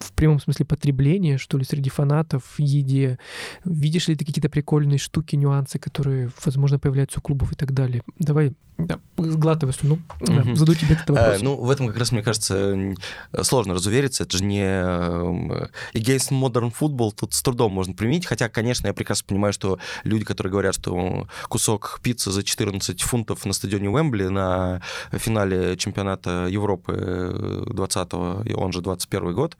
[0.00, 3.18] в прямом смысле потребления, что ли, среди фанатов в еде?
[3.64, 8.02] Видишь ли ты какие-то прикольные штуки, нюансы, которые, возможно, появляются у клубов и так далее?
[8.18, 8.54] Давай
[8.86, 10.56] да, сглатывай ну, угу.
[10.56, 11.40] заду тебе этот вопрос.
[11.40, 12.94] А, ну, в этом как раз, мне кажется,
[13.42, 14.24] сложно разувериться.
[14.24, 18.26] Это же не э, against modern football, тут с трудом можно применить.
[18.26, 23.44] Хотя, конечно, я прекрасно понимаю, что люди, которые говорят, что кусок пиццы за 14 фунтов
[23.44, 24.82] на стадионе Уэмбли на
[25.12, 28.12] финале чемпионата Европы 20
[28.46, 29.56] и он же 21 год,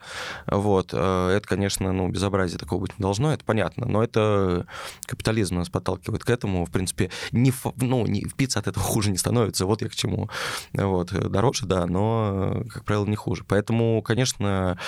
[0.46, 3.86] вот, э, это, конечно, ну, безобразие такого быть не должно, это понятно.
[3.86, 4.66] Но это
[5.06, 6.64] капитализм нас подталкивает к этому.
[6.64, 10.28] В принципе, не, ну, не, пицца от этого хуже не становится, вот я к чему.
[10.72, 13.44] Вот, дороже, да, но, как правило, не хуже.
[13.46, 14.78] Поэтому, конечно,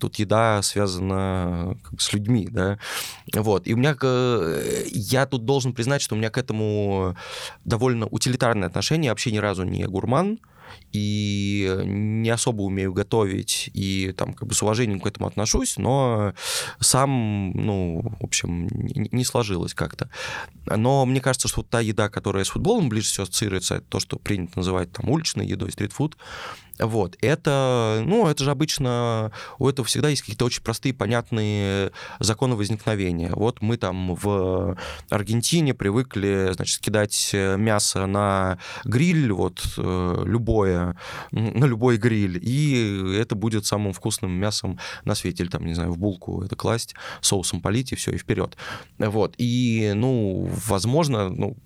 [0.00, 2.78] тут еда связана как бы, с людьми, да.
[3.34, 3.96] Вот, и у меня,
[4.92, 7.16] я тут должен признать, что у меня к этому
[7.64, 10.38] довольно утилитарное отношение, вообще ни разу не гурман,
[10.94, 16.34] и не особо умею готовить, и там как бы с уважением к этому отношусь, но
[16.78, 20.08] сам, ну, в общем, не сложилось как-то.
[20.66, 24.00] Но мне кажется, что вот та еда, которая с футболом ближе всего ассоциируется, это то,
[24.00, 26.16] что принято называть там уличной едой, стритфуд,
[26.78, 32.56] Вот, это, ну, это же обычно, у этого всегда есть какие-то очень простые, понятные законы
[32.56, 33.30] возникновения.
[33.32, 34.76] Вот мы там в
[35.08, 40.83] Аргентине привыкли, значит, кидать мясо на гриль, вот, э, любое,
[41.30, 45.92] на любой гриль, и это будет самым вкусным мясом на свете, или там, не знаю,
[45.92, 48.56] в булку это класть, соусом полить, и все, и вперед.
[48.98, 51.56] Вот, и, ну, возможно, ну,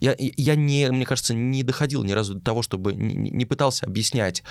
[0.00, 3.86] я, я не, мне кажется, не доходил ни разу до того, чтобы не, не пытался
[3.86, 4.42] объяснять,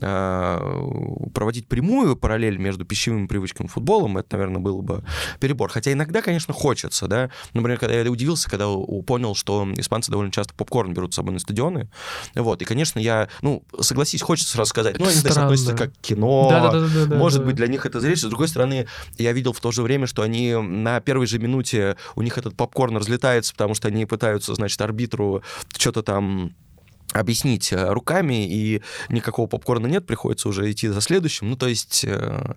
[0.00, 5.04] э, проводить прямую параллель между пищевыми привычками и футболом, это, наверное, было бы
[5.40, 5.70] перебор.
[5.70, 7.30] Хотя иногда, конечно, хочется, да.
[7.54, 8.66] Например, когда я удивился, когда
[9.06, 11.88] понял, что испанцы довольно часто попкорн берут с собой на стадионы.
[12.34, 16.48] Вот, и, конечно, я, ну, согласись, хочется сразу сказать, ну, они здесь относятся как кино,
[16.50, 17.46] да, да, да, да, может да.
[17.46, 18.26] быть, для них это зрелище.
[18.26, 18.86] С другой стороны,
[19.18, 22.56] я видел в то же время, что они на первой же минуте, у них этот
[22.56, 25.42] попкорн разлетается, потому что они пытаются значит, арбитру
[25.76, 26.54] что-то там
[27.12, 31.50] объяснить э, руками, и никакого попкорна нет, приходится уже идти за следующим.
[31.50, 32.54] Ну, то есть, э,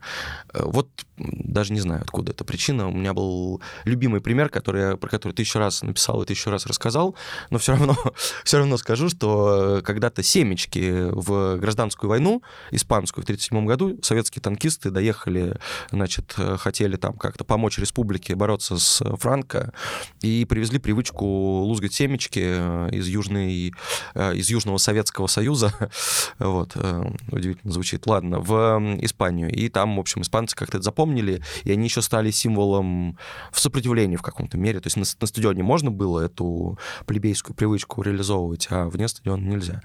[0.54, 2.88] э, вот даже не знаю, откуда эта причина.
[2.88, 6.65] У меня был любимый пример, который, про который ты еще раз написал и еще раз
[6.65, 7.15] рассказал,
[7.50, 7.96] но все равно,
[8.44, 12.41] все равно скажу, что когда-то семечки в гражданскую войну,
[12.72, 15.58] испанскую, в 1937 году, советские танкисты доехали,
[15.91, 19.74] значит, хотели там как-то помочь республике бороться с Франко,
[20.22, 22.39] и привезли привычку лузгать семечки
[22.94, 23.74] из Южной,
[24.15, 25.74] из из Южного Советского Союза,
[26.40, 29.52] вот, э, удивительно звучит, ладно, в Испанию.
[29.52, 33.18] И там, в общем, испанцы как-то это запомнили, и они еще стали символом
[33.52, 34.80] в сопротивлении в каком-то мере.
[34.80, 39.82] То есть на, на стадионе можно было эту плебейскую привычку реализовывать, а вне стадиона нельзя.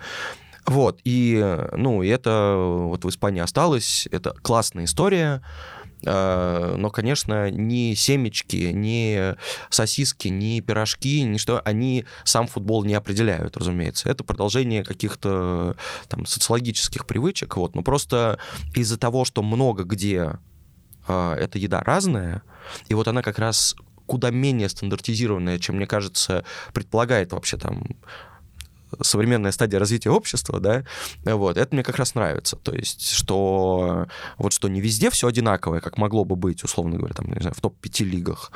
[0.66, 7.50] Вот, и, ну, и это вот в Испании осталось, это классная история, Э, но, конечно,
[7.50, 9.34] ни семечки, ни
[9.68, 14.08] сосиски, ни пирожки, ни что, они сам футбол не определяют, разумеется.
[14.08, 15.76] Это продолжение каких-то
[16.08, 17.74] там социологических привычек, вот.
[17.74, 18.38] Но просто
[18.74, 20.38] из-за того, что много где
[21.06, 22.42] э, эта еда разная,
[22.88, 27.84] и вот она как раз куда менее стандартизированная, чем, мне кажется, предполагает вообще там
[29.02, 30.84] современная стадия развития общества, да,
[31.24, 32.56] вот, это мне как раз нравится.
[32.56, 34.06] То есть, что
[34.38, 37.54] вот что не везде все одинаковое, как могло бы быть, условно говоря, там, не знаю,
[37.54, 38.52] в топ-5 лигах,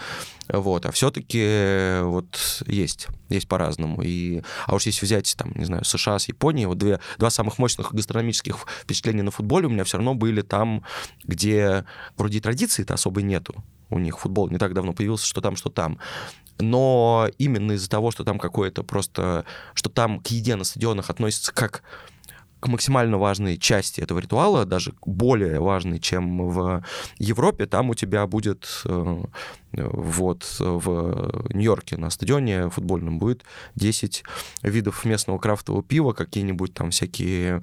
[0.48, 4.02] вот, а все-таки вот есть, есть по-разному.
[4.02, 7.58] И, а уж если взять, там, не знаю, США с Японией, вот две, два самых
[7.58, 10.84] мощных гастрономических впечатления на футболе у меня все равно были там,
[11.24, 11.84] где
[12.16, 15.98] вроде традиции-то особой нету, у них футбол не так давно появился, что там, что там
[16.58, 21.52] но именно из-за того, что там какое-то просто, что там к еде на стадионах относится
[21.52, 21.82] как
[22.64, 26.82] к максимально важной части этого ритуала, даже более важной, чем в
[27.18, 29.24] Европе, там у тебя будет э,
[29.72, 34.24] вот в Нью-Йорке на стадионе футбольном будет 10
[34.62, 37.62] видов местного крафтового пива, какие-нибудь там всякие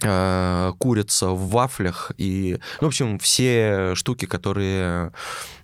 [0.00, 5.12] курица в вафлях и, ну, в общем, все штуки, которые,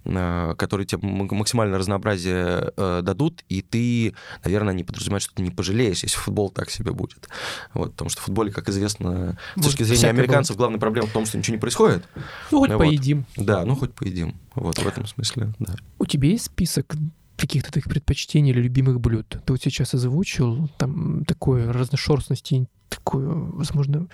[0.05, 4.15] э, которые тебе максимальное разнообразие э, дадут, и ты,
[4.45, 7.29] наверное, не подразумеваешь, что ты не пожалеешь, если футбол так себе будет.
[7.75, 11.27] Вот, потому что в футболе, как известно, с точки зрения американцев, главная проблема в том,
[11.27, 12.05] что ничего не происходит.
[12.51, 12.79] Ну, хоть вот.
[12.79, 13.27] поедим.
[13.37, 14.37] Да, ну, хоть поедим.
[14.55, 15.75] Вот, в этом смысле, да.
[15.99, 16.95] У тебя есть список
[17.37, 19.39] каких-то таких предпочтений или любимых блюд.
[19.45, 24.09] Ты вот сейчас озвучил там такой разношерстности, такую, возможно,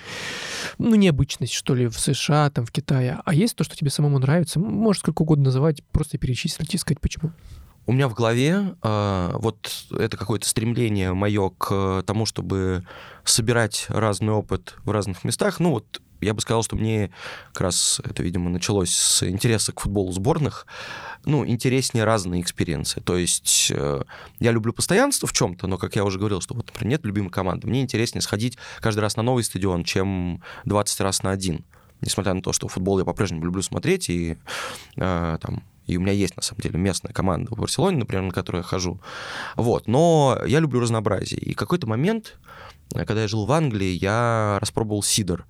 [0.78, 3.20] ну, необычность, что ли, в США, там, в Китае.
[3.24, 4.60] А есть то, что тебе самому нравится?
[4.60, 7.32] Можешь сколько угодно называть, просто перечислить и сказать, почему.
[7.86, 12.84] У меня в голове э, вот это какое-то стремление мое к тому, чтобы
[13.24, 15.60] собирать разный опыт в разных местах.
[15.60, 17.10] Ну вот я бы сказал, что мне
[17.52, 20.66] как раз это, видимо, началось с интереса к футболу сборных.
[21.24, 23.00] Ну, интереснее разные experience ы.
[23.00, 24.02] То есть э,
[24.38, 27.30] я люблю постоянство в чем-то, но, как я уже говорил, что вот, например, нет любимой
[27.30, 27.66] команды.
[27.66, 31.64] Мне интереснее сходить каждый раз на новый стадион, чем 20 раз на один.
[32.00, 34.36] Несмотря на то, что футбол я по-прежнему люблю смотреть, и
[34.96, 38.32] э, там и у меня есть, на самом деле, местная команда в Барселоне, например, на
[38.32, 39.00] которую я хожу.
[39.56, 39.86] Вот.
[39.86, 41.40] Но я люблю разнообразие.
[41.40, 42.38] И какой-то момент,
[42.94, 45.46] э, когда я жил в Англии, я распробовал сидр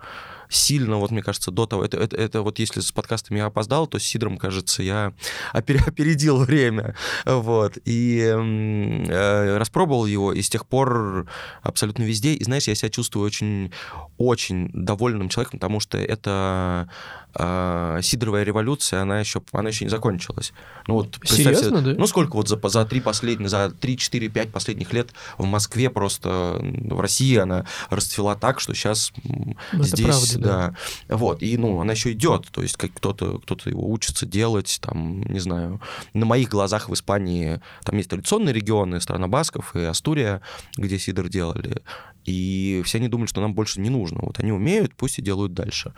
[0.49, 3.87] сильно, вот мне кажется, до того, это, это, это вот если с подкастами я опоздал,
[3.87, 5.13] то с Сидром, кажется, я
[5.53, 11.27] опередил время, вот, и э, распробовал его, и с тех пор
[11.63, 13.73] абсолютно везде, и знаешь, я себя чувствую очень,
[14.19, 16.89] очень довольным человеком, потому что это
[17.35, 20.53] э, сидоровая революция, она еще, она еще не закончилась.
[20.87, 21.95] Ну вот, Серьезно, да?
[21.97, 27.01] Ну сколько вот за, за три последних, за 3-4-5 последних лет в Москве просто, в
[27.01, 30.07] России она расцвела так, что сейчас ну, здесь...
[30.07, 30.75] Правда да.
[31.09, 31.17] да.
[31.17, 35.23] Вот, и, ну, она еще идет, то есть как кто-то кто его учится делать, там,
[35.23, 35.81] не знаю,
[36.13, 40.41] на моих глазах в Испании, там есть традиционные регионы, страна Басков и Астурия,
[40.77, 41.83] где сидр делали,
[42.25, 44.21] И все они думали, что нам больше не нужно.
[44.23, 45.93] Вот они умеют, пусть и делают дальше.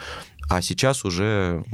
[0.48, 1.64] А сейчас уже,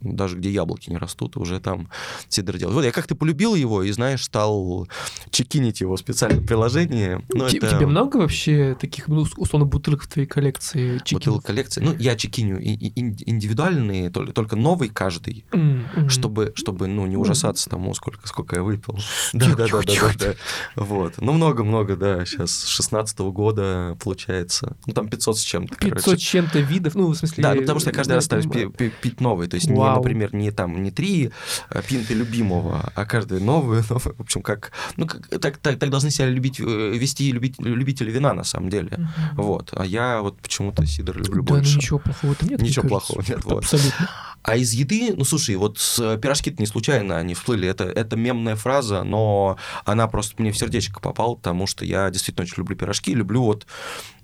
[0.00, 1.88] даже где яблоки не растут, уже там
[2.28, 2.76] сидр делают.
[2.76, 4.88] Вот я как-то полюбил его и, знаешь, стал
[5.30, 7.20] чекинить его в специальном приложении.
[7.30, 7.68] Ну, это...
[7.68, 11.00] Тебе много вообще таких, ну, условно, бутылок в твоей коллекции?
[11.10, 11.80] Бутылок коллекции?
[11.80, 16.08] Ну, я чекиню индивидуальные, только, только новый каждый, mm-hmm.
[16.08, 18.98] чтобы, чтобы, ну, не ужасаться тому, сколько, сколько я выпил.
[19.32, 20.34] Да-да-да.
[20.76, 21.14] Вот.
[21.18, 24.76] Ну, много-много, да, сейчас, с 16 года, получается.
[24.86, 27.42] Ну, там 500 с чем-то, 500 с чем-то видов, ну, в смысле...
[27.42, 28.46] Да, ну, потому что каждый стараюсь
[28.76, 29.48] пить, пить новый.
[29.48, 31.30] То есть, не, например, не там не три
[31.70, 34.14] э, пинты любимого, а каждый новый, новый.
[34.16, 34.72] В общем, как.
[34.96, 38.70] Ну, как, так, так, так должны себя любить, э, вести любить, любители вина, на самом
[38.70, 38.90] деле.
[38.92, 39.42] Угу.
[39.42, 39.70] Вот.
[39.76, 41.72] А я вот почему-то сидр люблю да, больше.
[41.72, 42.62] Ну, ничего плохого нет.
[42.62, 43.44] Ничего плохого нет.
[43.44, 43.64] Вот.
[43.64, 44.08] Абсолютно.
[44.42, 47.68] А из еды, ну слушай, вот пирожки-то не случайно они всплыли.
[47.68, 52.44] Это, это мемная фраза, но она просто мне в сердечко попала, потому что я действительно
[52.44, 53.66] очень люблю пирожки, люблю вот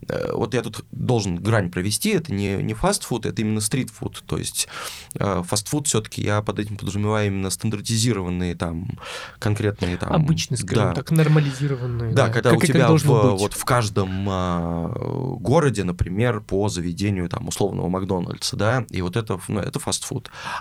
[0.07, 4.39] Э, вот я тут должен грань провести, это не, не фастфуд, это именно стритфуд, то
[4.39, 4.69] есть
[5.15, 8.89] э, фастфуд все-таки я под этим подразумеваю именно стандартизированные там
[9.39, 10.13] конкретные там...
[10.13, 10.95] Обычные, скажем да.
[10.95, 12.13] так, нормализированные.
[12.13, 12.33] Да, да.
[12.33, 17.89] когда как, у тебя в, вот в каждом э, городе, например, по заведению там условного
[17.89, 20.08] Макдональдса, да, и вот это, ну, это фастфуд.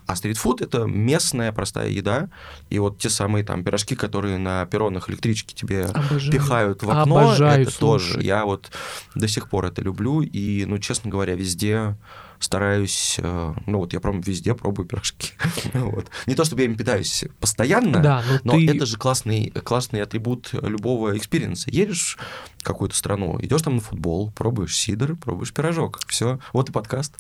[0.06, 2.30] А стритфуд— это местная простая еда,
[2.70, 6.32] и вот те самые там пирожки, которые на перронах электрички тебе Обожаю.
[6.32, 8.14] пихают в окно, Обожаю, это слушай.
[8.14, 8.22] тоже.
[8.22, 8.72] Я вот
[9.16, 11.96] до сих пор это люблю, и, ну, честно говоря, везде
[12.40, 15.34] стараюсь, э, ну вот я прям везде пробую пирожки.
[15.74, 16.10] вот.
[16.26, 18.76] Не то, чтобы я им питаюсь постоянно, да, но, но ты...
[18.76, 21.70] это же классный, классный атрибут любого experience а.
[21.72, 22.18] Едешь
[22.58, 26.00] в какую-то страну, идешь там на футбол, пробуешь сидр, пробуешь пирожок.
[26.08, 27.16] Все, вот и подкаст.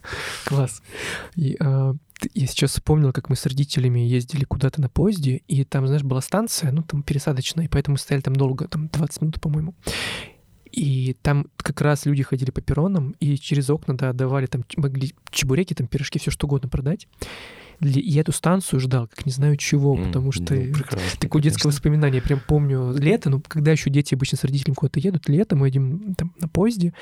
[0.45, 0.81] Класс.
[1.35, 1.93] И, э,
[2.33, 6.21] я сейчас вспомнил, как мы с родителями ездили куда-то на поезде, и там, знаешь, была
[6.21, 9.75] станция, ну, там пересадочная, и поэтому стояли там долго, там 20 минут, по-моему.
[10.71, 15.13] И там как раз люди ходили по перронам, и через окна, да, давали там, могли
[15.31, 17.07] чебуреки, там пирожки, все что угодно продать.
[17.79, 20.73] И эту станцию ждал, как не знаю чего, потому что ну,
[21.19, 22.21] такое детское воспоминание.
[22.21, 25.67] Я прям помню лето, ну, когда еще дети обычно с родителями куда-то едут, лето, мы
[25.67, 26.93] едем там на поезде,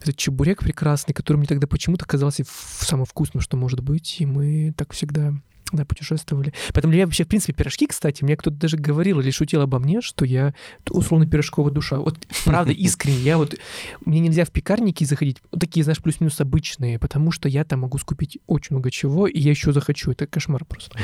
[0.00, 4.72] этот чебурек прекрасный, который мне тогда почему-то казался самым вкусным, что может быть, и мы
[4.76, 5.34] так всегда
[5.72, 6.52] да, путешествовали.
[6.72, 10.00] Поэтому я вообще, в принципе, пирожки, кстати, мне кто-то даже говорил или шутил обо мне,
[10.00, 10.54] что я
[10.88, 11.98] условно пирожковая душа.
[11.98, 13.56] Вот правда, искренне, я вот...
[14.04, 17.98] Мне нельзя в пекарники заходить, вот такие, знаешь, плюс-минус обычные, потому что я там могу
[17.98, 20.12] скупить очень много чего, и я еще захочу.
[20.12, 20.96] Это кошмар просто.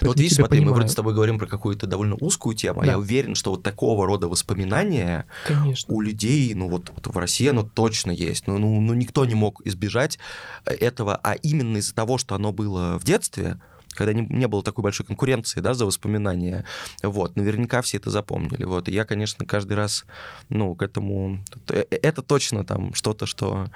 [0.00, 0.70] вот видишь, смотри, понимаю.
[0.70, 2.92] мы вроде с тобой говорим про какую-то довольно узкую тему, а да.
[2.92, 5.94] я уверен, что вот такого рода воспоминания Конечно.
[5.94, 8.46] у людей, ну вот, вот в России оно точно есть.
[8.46, 10.18] Ну, ну, ну никто не мог избежать
[10.64, 13.58] этого, а именно из-за того, что оно было в детстве,
[14.00, 16.64] когда не, не было такой большой конкуренции, да, за воспоминания,
[17.02, 20.06] вот, наверняка все это запомнили, вот, и я, конечно, каждый раз,
[20.48, 23.66] ну, к этому, э, это точно там что-то, что,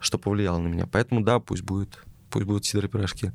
[0.00, 1.96] что повлияло на меня, поэтому, да, пусть будет,
[2.28, 3.30] пусть будут сидоры пирожки.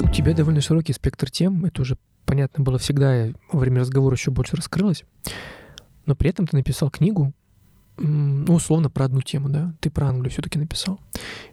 [0.00, 4.30] У тебя довольно широкий спектр тем, это уже понятно было всегда, во время разговора еще
[4.30, 5.02] больше раскрылось,
[6.06, 7.32] но при этом ты написал книгу,
[7.96, 11.00] ну, условно, про одну тему, да, ты про Англию все-таки написал.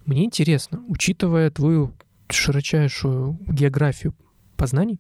[0.05, 1.91] Мне интересно, учитывая твою
[2.29, 4.13] широчайшую географию
[4.59, 4.99] познаний,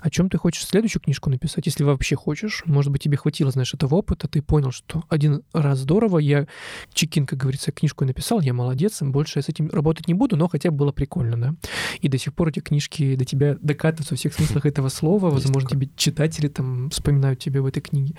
[0.00, 2.64] о чем ты хочешь следующую книжку написать, если вообще хочешь.
[2.66, 6.48] Может быть, тебе хватило, знаешь, этого опыта, ты понял, что один раз здорово, я
[6.92, 10.48] чекин, как говорится, книжку написал, я молодец, больше я с этим работать не буду, но
[10.48, 11.54] хотя бы было прикольно, да.
[12.00, 15.70] И до сих пор эти книжки до тебя докатываются во всех смыслах этого слова, возможно,
[15.70, 18.14] тебе читатели там вспоминают тебя в этой книге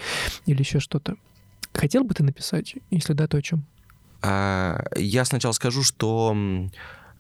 [0.46, 1.16] или еще что-то.
[1.74, 2.76] Хотел бы ты написать?
[2.90, 3.66] Если да, то о чем?
[4.22, 6.36] А, я сначала скажу, что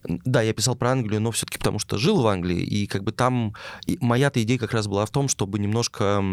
[0.04, 3.12] да, я писал про Англию, но все-таки потому что жил в Англии, и как бы
[3.12, 3.54] там
[4.00, 6.24] моя-то идея как раз была в том, чтобы немножко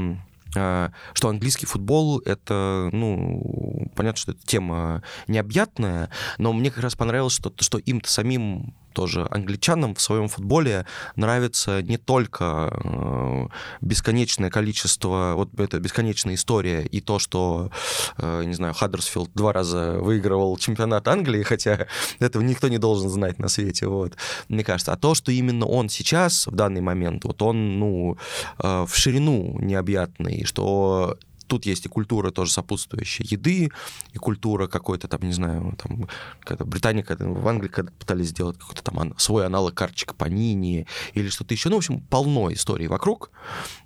[0.56, 6.94] а, что английский футбол это, ну, понятно, что это тема необъятная, но мне как раз
[6.94, 13.46] понравилось, что, что им-то самим тоже англичанам в своем футболе нравится не только э,
[13.82, 17.70] бесконечное количество, вот эта бесконечная история и то, что,
[18.16, 21.86] э, не знаю, Хаддерсфилд два раза выигрывал чемпионат Англии, хотя
[22.20, 24.16] этого никто не должен знать на свете, вот,
[24.48, 24.94] мне кажется.
[24.94, 28.16] А то, что именно он сейчас, в данный момент, вот он, ну,
[28.58, 33.70] э, в ширину необъятный, что тут есть и культура тоже сопутствующая еды,
[34.12, 36.08] и культура какой-то там, не знаю, там,
[36.40, 41.28] когда Британия, когда в Англии когда пытались сделать какой-то там свой аналог карточка Панини или
[41.28, 41.68] что-то еще.
[41.68, 43.30] Ну, в общем, полно историй вокруг,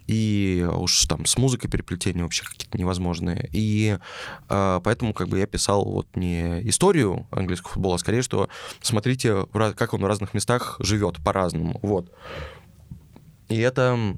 [0.07, 3.49] и уж там с музыкой переплетения вообще какие-то невозможные.
[3.53, 3.99] И
[4.49, 8.49] э, поэтому как бы я писал вот не историю английского футбола, а скорее, что
[8.81, 11.79] смотрите, как он в разных местах живет по-разному.
[11.83, 12.13] Вот.
[13.49, 14.17] И это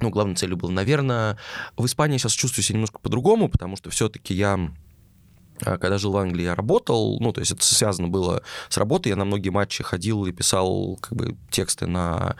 [0.00, 1.38] ну, главной целью было, наверное,
[1.76, 4.70] в Испании сейчас чувствую себя немножко по-другому, потому что все-таки я
[5.62, 9.10] а, когда жил в Англии, я работал, ну, то есть это связано было с работой,
[9.10, 12.36] я на многие матчи ходил и писал как бы тексты на,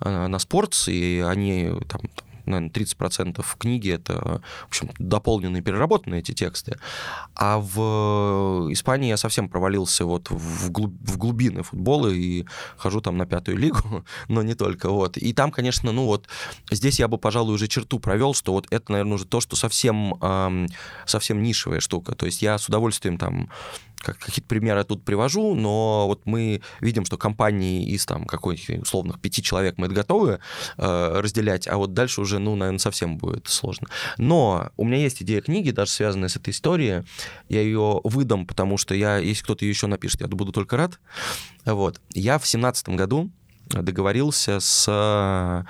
[0.00, 2.02] на спортс, и они там
[2.48, 6.78] наверное, 30% книги это, в общем, дополненные, переработанные эти тексты.
[7.34, 12.44] А в Испании я совсем провалился вот в, глуб, глубины футбола и
[12.76, 14.90] хожу там на пятую лигу, но не только.
[14.90, 15.16] Вот.
[15.16, 16.28] И там, конечно, ну вот
[16.70, 20.14] здесь я бы, пожалуй, уже черту провел, что вот это, наверное, уже то, что совсем,
[21.06, 22.14] совсем нишевая штука.
[22.14, 23.48] То есть я с удовольствием там
[24.00, 29.20] как, какие-то примеры тут привожу, но вот мы видим, что компании из там какой-нибудь условных
[29.20, 30.40] пяти человек мы это готовы
[30.76, 33.88] э, разделять, а вот дальше уже, ну, наверное, совсем будет сложно.
[34.16, 37.02] Но у меня есть идея книги, даже связанная с этой историей.
[37.48, 40.98] Я ее выдам, потому что я, если кто-то ее еще напишет, я буду только рад.
[41.64, 42.00] Вот.
[42.14, 43.30] Я в семнадцатом году
[43.68, 45.64] договорился с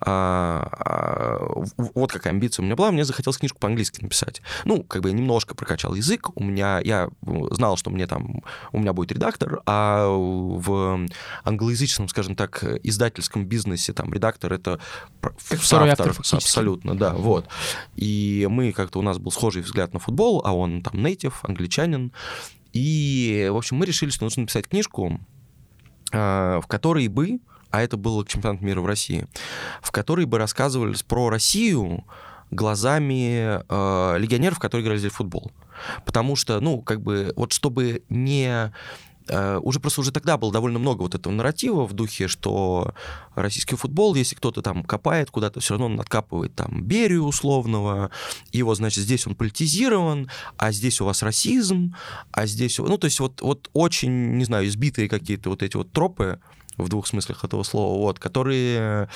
[0.00, 4.40] вот какая амбиция у меня была, мне захотелось книжку по-английски написать.
[4.64, 7.10] Ну, как бы я немножко прокачал язык, у меня, я
[7.50, 8.42] знал, что мне там,
[8.72, 11.06] у меня будет редактор, а в
[11.44, 14.80] англоязычном, скажем так, издательском бизнесе там редактор это
[15.20, 17.48] как второй автор, автор абсолютно, да, вот.
[17.96, 22.12] И мы как-то, у нас был схожий взгляд на футбол, а он там native, англичанин,
[22.72, 25.20] и, в общем, мы решили, что нужно написать книжку,
[26.12, 27.40] а, в которой бы
[27.70, 29.26] а это был чемпионат мира в России,
[29.82, 32.04] в которой бы рассказывались про Россию
[32.50, 35.52] глазами э, легионеров, которые играли в футбол.
[36.04, 38.72] Потому что, ну, как бы, вот чтобы не
[39.28, 42.92] э, уже просто уже тогда было довольно много вот этого нарратива в духе, что
[43.34, 48.10] российский футбол, если кто-то там копает куда-то, все равно он откапывает там Берию условного,
[48.52, 51.94] его, значит, здесь он политизирован, а здесь у вас расизм,
[52.32, 52.78] а здесь...
[52.78, 56.40] Ну, то есть вот, вот очень, не знаю, избитые какие-то вот эти вот тропы,
[56.80, 59.08] в двух смыслах этого слова, вот, которые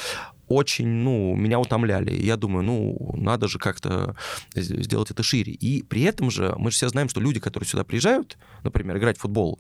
[0.54, 2.14] очень, ну, меня утомляли.
[2.14, 4.16] я думаю, ну, надо же как-то
[4.54, 5.52] сделать это шире.
[5.52, 9.18] И при этом же мы же все знаем, что люди, которые сюда приезжают, например, играть
[9.18, 9.58] в футбол,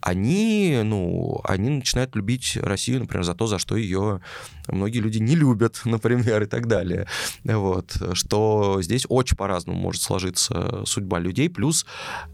[0.00, 4.20] они, ну, они начинают любить Россию, например, за то, за что ее
[4.68, 7.06] многие люди не любят, например, и так далее.
[7.44, 7.96] Вот.
[8.12, 11.48] Что здесь очень по-разному может сложиться судьба людей.
[11.50, 11.86] Плюс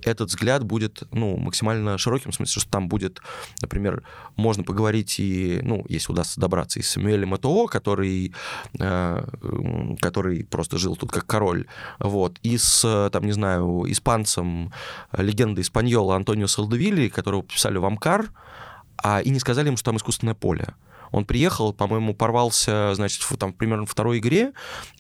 [0.03, 3.21] этот взгляд будет, ну, максимально широким, в смысле, что там будет,
[3.61, 4.03] например,
[4.37, 8.35] можно поговорить и, ну, если удастся добраться, и с Самуэлем Этоо, который который,
[8.79, 11.67] э, который просто жил тут как король,
[11.99, 14.73] вот, и с, там, не знаю, испанцем,
[15.17, 18.31] легенды Испаньола Антонио Салдевилли, которого писали в Амкар,
[19.03, 20.75] а, и не сказали ему, что там искусственное поле.
[21.13, 24.53] Он приехал, по-моему, порвался, значит, в, там, примерно второй игре,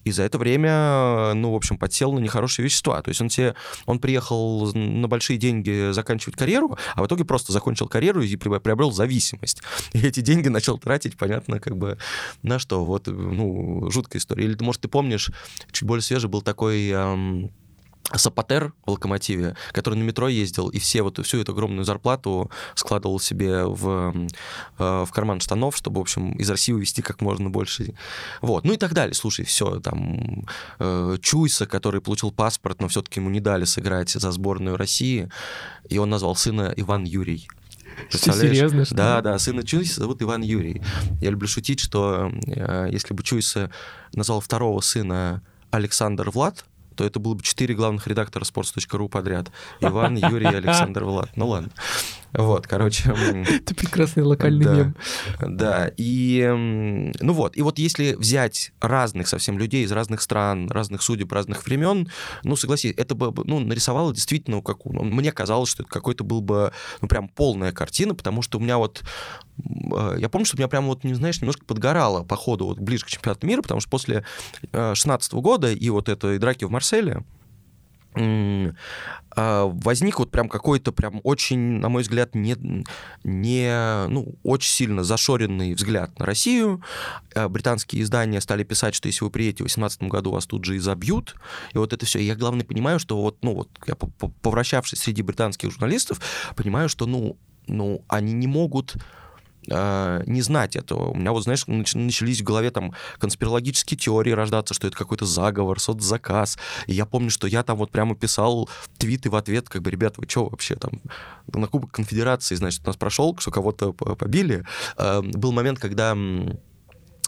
[0.04, 3.02] и за это время, ну, в общем, подсел на нехорошие вещества.
[3.02, 3.54] То есть он себе,
[3.86, 8.92] он приехал на большие деньги заканчивать карьеру, а в итоге просто закончил карьеру и приобрел
[8.92, 9.62] зависимость.
[9.92, 11.98] И эти деньги начал тратить, понятно, как бы
[12.42, 12.84] на что.
[12.84, 14.44] Вот, ну, жуткая история.
[14.44, 15.30] Или, может, ты помнишь,
[15.72, 16.88] чуть более свежий был такой...
[16.90, 17.50] Эм,
[18.14, 23.20] Сапатер в локомотиве, который на метро ездил и все вот всю эту огромную зарплату складывал
[23.20, 24.12] себе в,
[24.78, 27.94] э, в карман штанов, чтобы, в общем, из России увезти как можно больше.
[28.40, 28.64] Вот.
[28.64, 29.14] Ну и так далее.
[29.14, 30.46] Слушай, все, там,
[30.78, 35.30] э, Чуйса, который получил паспорт, но все-таки ему не дали сыграть за сборную России,
[35.88, 37.48] и он назвал сына Иван Юрий.
[38.08, 38.56] Представляешь?
[38.56, 40.82] Серьезно, что Да, да, сына Чуйса зовут Иван Юрий.
[41.20, 43.70] Я люблю шутить, что э, если бы Чуйса
[44.12, 49.50] назвал второго сына Александр Влад, то это было бы четыре главных редактора sports.ru подряд.
[49.80, 51.30] Иван, Юрий, Александр, Влад.
[51.36, 51.70] Ну ладно.
[52.32, 53.10] Вот, короче...
[53.48, 54.96] Это прекрасный локальный да, мем.
[55.40, 56.46] Да, и...
[57.20, 61.66] Ну вот, и вот если взять разных совсем людей из разных стран, разных судеб, разных
[61.66, 62.08] времен,
[62.42, 66.40] ну, согласись, это бы, ну, нарисовало действительно, как, ну, мне казалось, что это какой-то был
[66.40, 69.02] бы, ну, прям полная картина, потому что у меня вот...
[69.94, 72.78] Э, я помню, что у меня прям вот, не знаешь, немножко подгорало по ходу вот
[72.78, 74.24] ближе к чемпионату мира, потому что после
[74.72, 77.24] 16 года и вот этой драки в Марселе,
[79.34, 82.56] возник вот прям какой-то прям очень, на мой взгляд, не,
[83.24, 86.82] не ну, очень сильно зашоренный взгляд на Россию.
[87.34, 90.76] А, британские издания стали писать, что если вы приедете в 2018 году, вас тут же
[90.76, 91.34] и забьют.
[91.72, 92.18] И вот это все.
[92.18, 96.20] И я, главное, понимаю, что вот, ну, вот я повращавшись среди британских журналистов,
[96.54, 97.36] понимаю, что, ну,
[97.66, 98.96] ну, они не могут
[99.68, 101.10] э, не знать этого.
[101.10, 105.80] У меня вот, знаешь, начались в голове там конспирологические теории рождаться, что это какой-то заговор,
[105.80, 106.58] соцзаказ.
[106.86, 110.20] И я помню, что я там вот прямо писал твиты в ответ, как бы, ребята,
[110.20, 111.00] вы что вообще там?
[111.52, 114.64] На Кубок Конфедерации, значит, у нас прошел, что кого-то побили.
[114.96, 116.16] Э, был момент, когда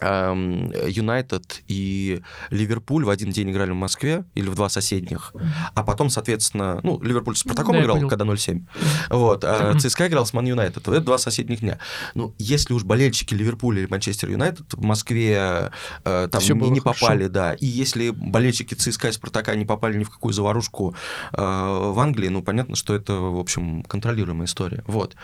[0.01, 2.21] Юнайтед и
[2.51, 5.33] Ливерпуль в один день играли в Москве или в два соседних,
[5.75, 8.65] а потом, соответственно, ну, Ливерпуль с Спартаком Да, играл, когда 0-7,
[9.11, 11.79] вот, а ЦСКА играл с Ман Юнайтед, это два соседних дня.
[12.15, 15.71] Ну, если уж болельщики Ливерпуля или Манчестер Юнайтед в Москве
[16.05, 17.01] э, там Всё не, не хорошо.
[17.01, 20.95] попали, да, и если болельщики ЦСКА и Спартака не попали ни в какую заварушку
[21.33, 25.15] э, в Англии, ну, понятно, что это, в общем, контролируемая история, вот.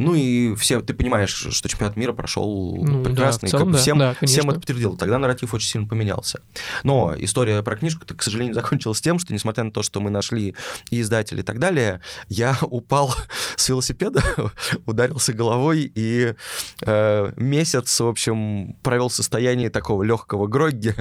[0.00, 3.66] Ну и все, ты понимаешь, что чемпионат мира прошел Ну, да, прекрасно, в и как
[3.66, 4.96] бы да, всем, да, всем это подтвердил.
[4.96, 6.40] Тогда нарратив очень сильно поменялся.
[6.84, 10.54] Но история про книжку, к сожалению, закончилась тем, что, несмотря на то, что мы нашли
[10.88, 13.14] и издателей и так далее, я упал
[13.56, 14.22] с велосипеда,
[14.86, 16.34] ударился головой и
[16.80, 20.94] э, месяц, в общем, провел в состоянии такого легкого грогги.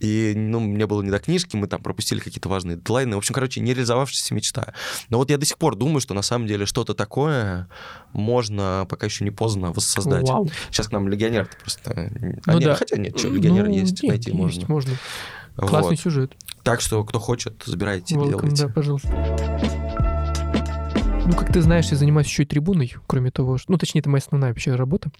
[0.00, 3.16] И, ну, мне было не до книжки, мы там пропустили какие-то важные дедлайны.
[3.16, 4.72] В общем, короче, не реализовавшаяся мечта.
[5.10, 7.68] Но вот я до сих пор думаю, что на самом деле что-то такое
[8.16, 10.28] можно, пока еще не поздно, воссоздать.
[10.28, 10.48] Вау.
[10.70, 12.10] Сейчас к нам легионер просто...
[12.46, 12.74] а Ну нет, да.
[12.74, 14.58] Хотя нет, что, легионер Ну, есть, нет, найти можно.
[14.58, 14.92] есть, можно.
[15.56, 15.70] Вот.
[15.70, 16.34] Классный сюжет.
[16.62, 18.66] Так что, кто хочет, забирайте, Welcome, делайте.
[18.66, 19.08] да, пожалуйста.
[21.26, 23.72] Ну, как ты знаешь, я занимаюсь еще и трибуной, кроме того, что...
[23.72, 25.10] Ну, точнее, это моя основная вообще работа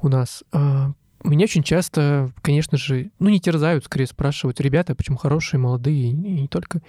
[0.00, 0.44] у нас.
[0.52, 0.92] А,
[1.24, 6.12] Меня очень часто, конечно же, ну, не терзают, скорее спрашивают, ребята, почему хорошие, молодые, и
[6.12, 6.82] не только,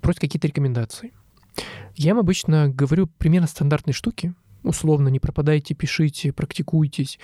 [0.00, 1.12] просят какие-то рекомендации.
[1.94, 7.18] Я им обычно говорю примерно стандартные штуки, условно, не пропадайте, пишите, практикуйтесь,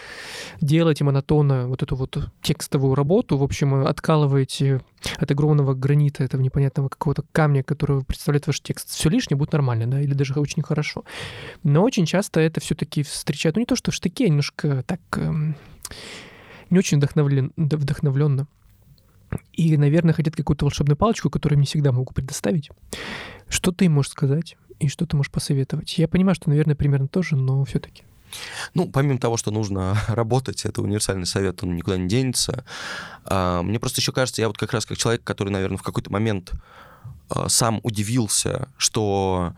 [0.60, 4.80] делайте монотонно вот эту вот текстовую работу, в общем, откалываете
[5.16, 8.88] от огромного гранита, этого непонятного какого-то камня, который представляет ваш текст.
[8.90, 11.04] Все лишнее будет нормально, да, или даже очень хорошо.
[11.62, 15.00] Но очень часто это все-таки встречают, ну не то что в штыке, а немножко так
[15.16, 15.56] эм,
[16.70, 18.46] не очень вдохновлен, вдохновленно.
[19.52, 22.70] И, наверное, хотят какую-то волшебную палочку, которую не всегда могу предоставить.
[23.48, 25.98] Что ты можешь сказать и что ты можешь посоветовать?
[25.98, 28.04] Я понимаю, что, наверное, примерно тоже, но все-таки.
[28.74, 32.64] Ну, помимо того, что нужно работать, это универсальный совет, он никуда не денется.
[33.24, 36.10] А, Мне просто еще кажется, я вот как раз как человек, который, наверное, в какой-то
[36.10, 36.52] момент
[37.28, 39.54] а, сам удивился, что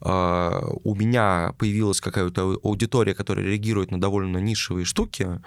[0.00, 5.40] а, у меня появилась какая-то аудитория, которая реагирует на довольно нишевые штуки,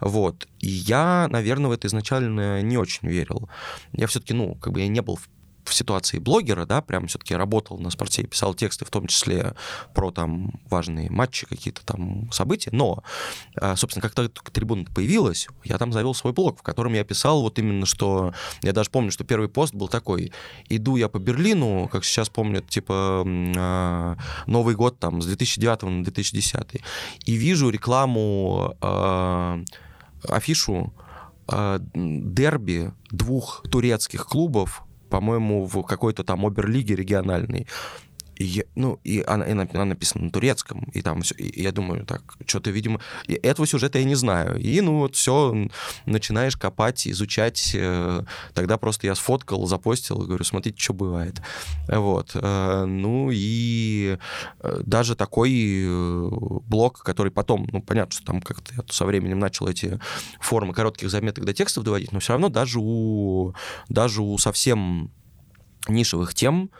[0.00, 3.48] вот, и я, наверное, в это изначально не очень верил.
[3.92, 5.28] Я все-таки, ну, как бы я не был в
[5.72, 9.54] в ситуации блогера, да, прям все-таки работал на спорте, писал тексты, в том числе
[9.94, 13.02] про там важные матчи, какие-то там события, но,
[13.56, 17.40] а, собственно, как только трибуна появилась, я там завел свой блог, в котором я писал
[17.40, 20.32] вот именно, что, я даже помню, что первый пост был такой,
[20.68, 24.16] иду я по Берлину, как сейчас помнят, типа, а,
[24.46, 26.82] Новый год там с 2009 на 2010,
[27.24, 29.60] и вижу рекламу, а,
[30.28, 30.92] афишу
[31.94, 37.66] дерби двух турецких клубов, по-моему, в какой-то там оберлиге региональной.
[38.42, 41.34] И я- ну, и она, и на- она написана на турецком, и там все.
[41.36, 44.58] И я думаю, так, что-то, видимо, и этого сюжета я не знаю.
[44.58, 45.54] И, ну, вот все,
[46.06, 47.70] начинаешь копать, изучать.
[47.74, 48.22] э,
[48.54, 51.40] Тогда просто я сфоткал, запостил, говорю, смотрите, что бывает.
[51.88, 52.32] Вот.
[52.34, 54.18] э, Ну, и
[54.60, 55.86] э, даже такой
[56.66, 60.00] блог, который потом, ну, понятно, что там как-то я со временем начал эти
[60.40, 63.54] формы коротких заметок до текстов доводить, но все равно даже у,
[63.88, 65.10] даже у совсем
[65.88, 66.70] нишевых тем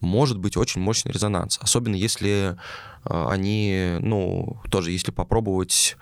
[0.00, 1.58] может быть очень мощный резонанс.
[1.60, 2.56] Особенно если
[3.04, 5.96] э, они, ну, тоже если попробовать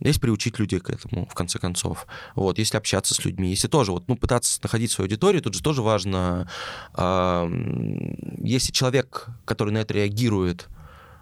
[0.00, 2.08] если приучить людей к этому, в конце концов.
[2.34, 5.62] Вот, если общаться с людьми, если тоже вот, ну, пытаться находить свою аудиторию, тут же
[5.62, 6.48] тоже важно,
[6.96, 10.68] если человек, который на это реагирует,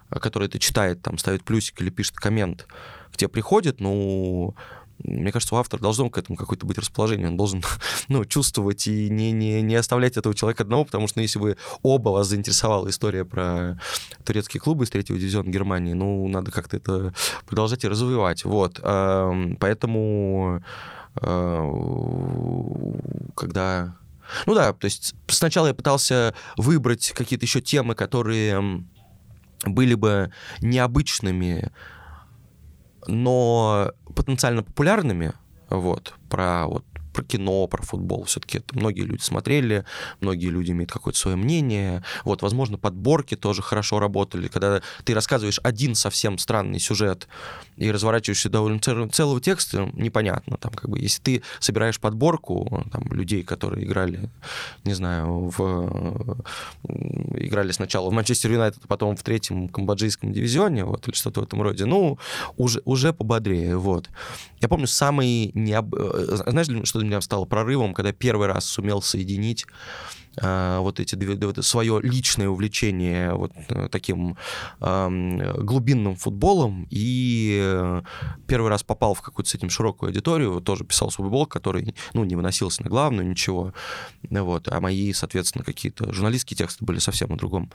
[0.09, 2.67] который это читает, там, ставит плюсик или пишет коммент,
[3.11, 4.55] к тебе приходит, ну,
[5.03, 7.27] мне кажется, у автора должно к этому какое-то быть расположение.
[7.27, 7.63] Он должен
[8.07, 11.57] ну, чувствовать и не, не, не оставлять этого человека одного, потому что ну, если вы
[11.81, 13.79] оба вас заинтересовала история про
[14.23, 17.13] турецкие клубы из третьего дивизиона Германии, ну, надо как-то это
[17.45, 18.45] продолжать и развивать.
[18.45, 18.79] Вот.
[18.83, 20.63] Эм, Поэтому
[21.21, 21.71] э,
[23.35, 23.95] когда...
[24.45, 28.83] Ну да, то есть сначала я пытался выбрать какие-то еще темы, которые
[29.65, 30.31] были бы
[30.61, 31.71] необычными,
[33.07, 35.33] но потенциально популярными,
[35.69, 38.25] вот, про вот про кино, про футбол.
[38.25, 39.85] Все-таки это многие люди смотрели,
[40.19, 42.03] многие люди имеют какое-то свое мнение.
[42.23, 44.47] Вот, возможно, подборки тоже хорошо работали.
[44.47, 47.27] Когда ты рассказываешь один совсем странный сюжет
[47.77, 50.57] и разворачиваешься довольно цел- целого текста, непонятно.
[50.57, 54.29] Там, как бы, если ты собираешь подборку там, людей, которые играли,
[54.83, 56.41] не знаю, в
[57.35, 61.43] играли сначала в Манчестер Юнайтед, а потом в третьем камбоджийском дивизионе, вот, или что-то в
[61.43, 62.17] этом роде, ну,
[62.57, 64.09] уже, уже пободрее, вот.
[64.61, 65.93] Я помню самый необ...
[65.95, 71.15] э, Знаешь, что для меня стало прорывом, когда первый раз сумел соединить э, вот эти
[71.15, 74.37] вот, свое личное увлечение вот э, таким
[74.79, 78.01] э, глубинным футболом и
[78.47, 82.23] первый раз попал в какую-то с этим широкую аудиторию, тоже писал свой блог, который, ну,
[82.23, 83.73] не выносился на главную, ничего,
[84.29, 87.71] вот, а мои, соответственно, какие-то журналистские тексты были совсем о другом,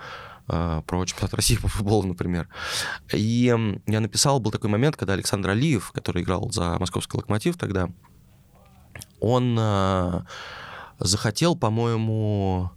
[0.49, 2.49] э, про чемпионат России по футболу, например.
[3.13, 3.55] И
[3.87, 7.91] я написал, был такой момент, когда Александр Алиев, который играл за московский локомотив тогда,
[9.21, 10.21] он э,
[10.99, 12.71] захотел, по-моему,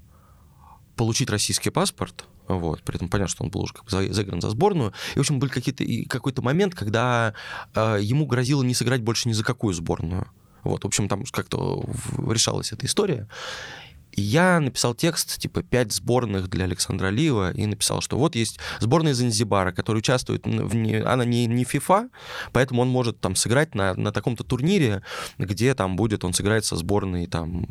[0.95, 4.49] получить российский паспорт, вот, при этом понятно, что он был уже как бы заигран за
[4.49, 4.91] сборную.
[5.13, 7.36] И, в общем, был какие-то, какой-то момент, когда
[7.76, 10.28] э, ему грозило не сыграть больше ни за какую сборную.
[10.63, 11.86] Вот, в общем, там как-то
[12.17, 13.28] решалась эта история
[14.20, 19.13] я написал текст, типа, пять сборных для Александра Алиева, и написал, что вот есть сборная
[19.13, 20.76] Занзибара, которая участвует в...
[20.76, 22.09] Не, она не, не FIFA,
[22.51, 25.03] поэтому он может там сыграть на, на таком-то турнире,
[25.38, 27.67] где там будет, он сыграет со сборной там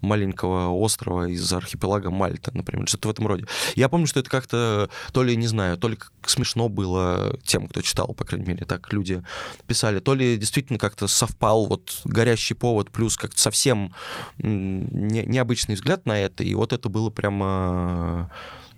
[0.00, 3.46] маленького острова из архипелага Мальта, например, что-то в этом роде.
[3.74, 7.82] Я помню, что это как-то, то ли, не знаю, то ли смешно было тем, кто
[7.82, 9.22] читал, по крайней мере, так люди
[9.66, 13.94] писали, то ли действительно как-то совпал вот горящий повод, плюс как-то совсем
[14.38, 18.30] не, необычный критичный взгляд на это, и вот это было прямо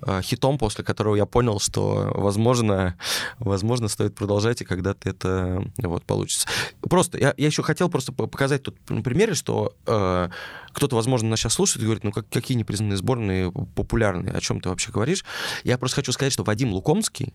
[0.07, 2.95] э, хитом, после которого я понял, что, возможно,
[3.39, 6.49] возможно, стоит продолжать, и когда-то это вот получится.
[6.81, 10.29] Просто, я, я еще хотел просто показать тут на примере, что э,
[10.73, 14.61] кто-то, возможно, нас сейчас слушает и говорит, ну как, какие непризнанные сборные популярные, о чем
[14.61, 15.25] ты вообще говоришь?
[15.65, 17.33] Я просто хочу сказать, что Вадим Лукомский,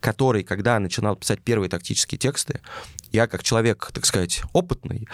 [0.00, 2.60] который, когда начинал писать первые тактические тексты,
[3.16, 5.08] я как человек, так сказать, опытный,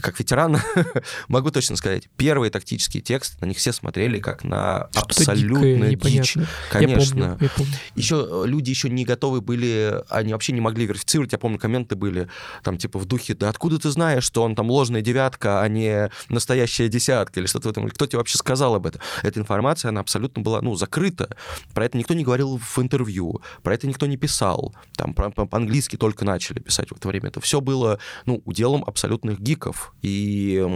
[0.00, 0.58] как ветеран,
[1.28, 6.36] могу точно сказать, первые тактические тексты, на них все смотрели как на абсолютно дичь.
[6.70, 7.18] Конечно.
[7.18, 7.72] Я помню, я помню.
[7.94, 11.32] Еще э, люди еще не готовы были, они вообще не могли верифицировать.
[11.32, 12.28] Я помню, комменты были
[12.62, 16.10] там типа в духе, да откуда ты знаешь, что он там ложная девятка, а не
[16.28, 17.88] настоящая десятка или что-то в этом.
[17.88, 19.00] Кто тебе вообще сказал об этом?
[19.22, 21.34] Эта информация, она абсолютно была, ну, закрыта.
[21.72, 24.74] Про это никто не говорил в интервью, про это никто не писал.
[24.94, 27.28] Там по-английски только начали писать в это время.
[27.28, 29.94] Это все было, ну, уделом абсолютных гиков.
[30.02, 30.66] И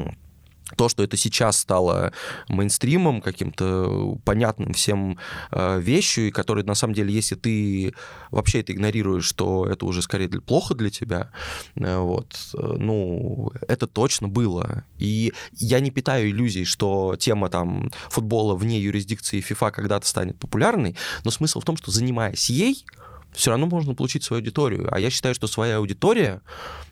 [0.77, 2.12] то, что это сейчас стало
[2.49, 5.18] мейнстримом, каким-то понятным всем
[5.51, 7.93] э, вещью, и который на самом деле, если ты
[8.31, 11.33] вообще это игнорируешь, то это уже скорее для, плохо для тебя,
[11.75, 14.85] э, вот, э, ну, это точно было.
[14.99, 20.97] И я не питаю иллюзий, что тема там футбола вне юрисдикции FIFA когда-то станет популярной,
[21.25, 22.85] но смысл в том, что занимаясь ей,
[23.33, 24.89] все равно можно получить свою аудиторию.
[24.91, 26.43] А я считаю, что своя аудитория,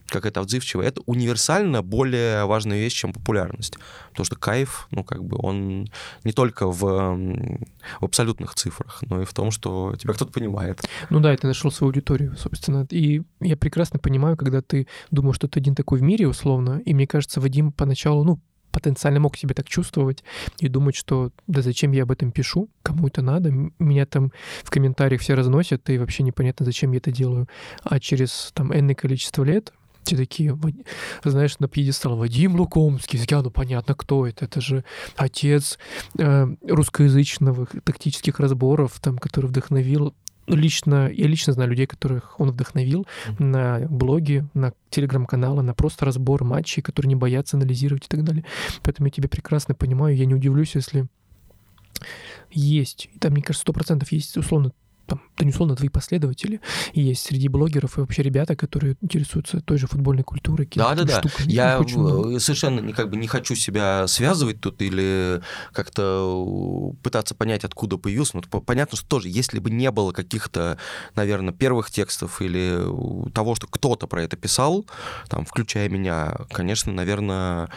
[0.06, 3.76] как это отзывчивая, это универсально более важная вещь, чем популярность.
[4.10, 5.88] Потому что кайф, ну, как бы, он
[6.24, 10.82] не только в, в абсолютных цифрах, но и в том, что тебя кто-то понимает.
[11.10, 12.86] Ну да, и ты нашел свою аудиторию, собственно.
[12.90, 16.94] И я прекрасно понимаю, когда ты думаешь, что ты один такой в мире, условно, и
[16.94, 18.40] мне кажется, Вадим поначалу, ну,
[18.70, 20.24] потенциально мог себя так чувствовать
[20.58, 24.70] и думать, что да зачем я об этом пишу, кому это надо, меня там в
[24.70, 27.48] комментариях все разносят, и вообще непонятно, зачем я это делаю.
[27.82, 29.72] А через там энное количество лет
[30.08, 30.58] все такие,
[31.22, 34.84] знаешь, на пьедестал Вадим Лукомский, я, ну понятно, кто это, это же
[35.16, 35.78] отец
[36.18, 40.14] э, русскоязычного тактических разборов, там, который вдохновил
[40.48, 43.44] лично, я лично знаю людей, которых он вдохновил mm-hmm.
[43.44, 48.44] на блоги, на телеграм-каналы, на просто разбор матчей, которые не боятся анализировать и так далее.
[48.82, 51.06] Поэтому я тебя прекрасно понимаю, я не удивлюсь, если
[52.50, 54.72] есть, там, мне кажется, сто процентов есть, условно,
[55.08, 56.60] там, да не условно, твои последователи
[56.92, 60.68] есть среди блогеров и вообще ребята, которые интересуются той же футбольной культурой.
[60.74, 61.22] Да, да, да.
[61.46, 61.78] Я
[62.38, 65.40] совершенно как бы не хочу себя связывать тут или
[65.72, 68.36] как-то пытаться понять, откуда появился.
[68.36, 70.78] Но понятно, что тоже, если бы не было каких-то,
[71.14, 72.78] наверное, первых текстов или
[73.32, 74.86] того, что кто-то про это писал,
[75.28, 77.70] там, включая меня, конечно, наверное,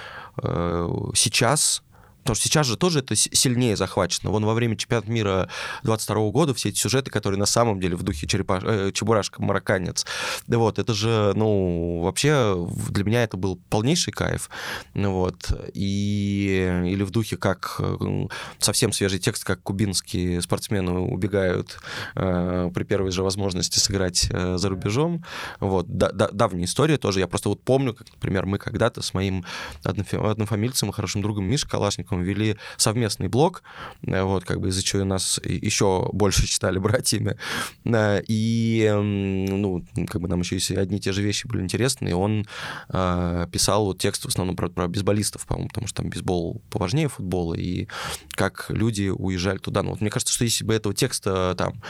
[0.43, 1.81] э, сейчас
[2.23, 4.31] Потому что сейчас же тоже это сильнее захвачено.
[4.31, 5.49] Вон во время чемпионата мира
[5.83, 8.63] 22 года все эти сюжеты, которые на самом деле в духе черепаш...
[8.63, 10.05] э, Чебурашка, Марокканец.
[10.47, 12.55] Да вот, это же, ну, вообще
[12.89, 14.49] для меня это был полнейший кайф.
[14.93, 15.51] Вот.
[15.73, 16.83] И...
[16.85, 18.27] Или в духе, как э,
[18.59, 21.79] совсем свежий текст, как кубинские спортсмены убегают
[22.15, 25.23] э, при первой же возможности сыграть э, за рубежом.
[25.59, 25.87] Вот.
[25.87, 27.19] Да, да, давняя история тоже.
[27.19, 29.45] Я просто вот помню, как, например, мы когда-то с моим
[29.83, 33.63] однофамильцем и хорошим другом Мишей Калашником Новиком вели совместный блог,
[34.05, 37.37] э, вот, как бы из-за чего нас еще больше считали братьями.
[37.85, 42.09] Э, и, ну, как бы нам еще и одни и те же вещи были интересны,
[42.09, 42.45] и он
[42.89, 47.07] э, писал вот текст в основном про, про бейсболистов, по-моему, потому что там бейсбол поважнее
[47.07, 47.87] футбола, и
[48.31, 49.83] как люди уезжали туда.
[49.83, 51.81] Ну, вот мне кажется, что если бы этого текста там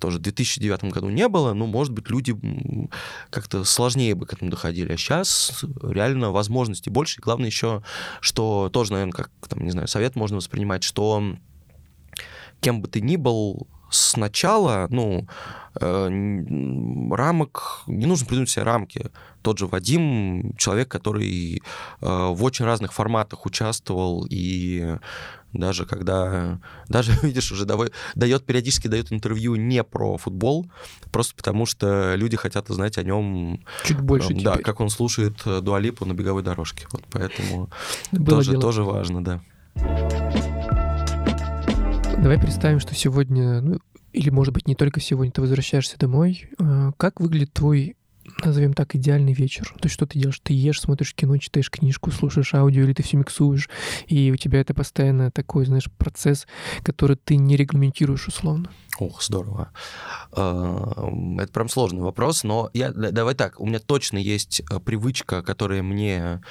[0.00, 2.36] тоже в 2009 году не было, ну, может быть, люди
[3.30, 4.92] как-то сложнее бы к этому доходили.
[4.92, 7.20] А сейчас реально возможностей больше.
[7.20, 7.82] И главное еще,
[8.20, 11.36] что тоже, наверное, как, там, не знаю, совет можно воспринимать, что
[12.60, 15.26] кем бы ты ни был, сначала, ну,
[15.80, 16.08] э,
[17.10, 19.10] рамок, не нужно придумать себе рамки.
[19.42, 21.60] Тот же Вадим, человек, который э,
[22.00, 24.96] в очень разных форматах участвовал и
[25.52, 30.70] даже когда, даже, видишь, уже дает, периодически дает интервью не про футбол,
[31.10, 33.60] просто потому что люди хотят знать о нем...
[33.84, 34.64] Чуть больше Да, теперь.
[34.64, 36.86] как он слушает э, Дуалипу на беговой дорожке.
[36.92, 37.70] Вот поэтому
[38.12, 38.62] Было тоже, дело.
[38.62, 39.40] тоже важно, да.
[42.22, 43.80] Давай представим, что сегодня, ну,
[44.12, 46.50] или, может быть, не только сегодня, ты возвращаешься домой.
[46.58, 47.96] А, как выглядит твой
[48.44, 49.74] назовем так, идеальный вечер.
[49.80, 50.38] То есть что ты делаешь?
[50.42, 53.70] Ты ешь, смотришь кино, читаешь книжку, слушаешь аудио, или ты все миксуешь,
[54.06, 56.46] и у тебя это постоянно такой, знаешь, процесс,
[56.82, 58.70] который ты не регламентируешь условно.
[58.98, 59.72] Ох, здорово.
[60.32, 65.42] А, это прям сложный вопрос, но я, давай так, у меня точно есть э, привычка,
[65.42, 66.42] которая мне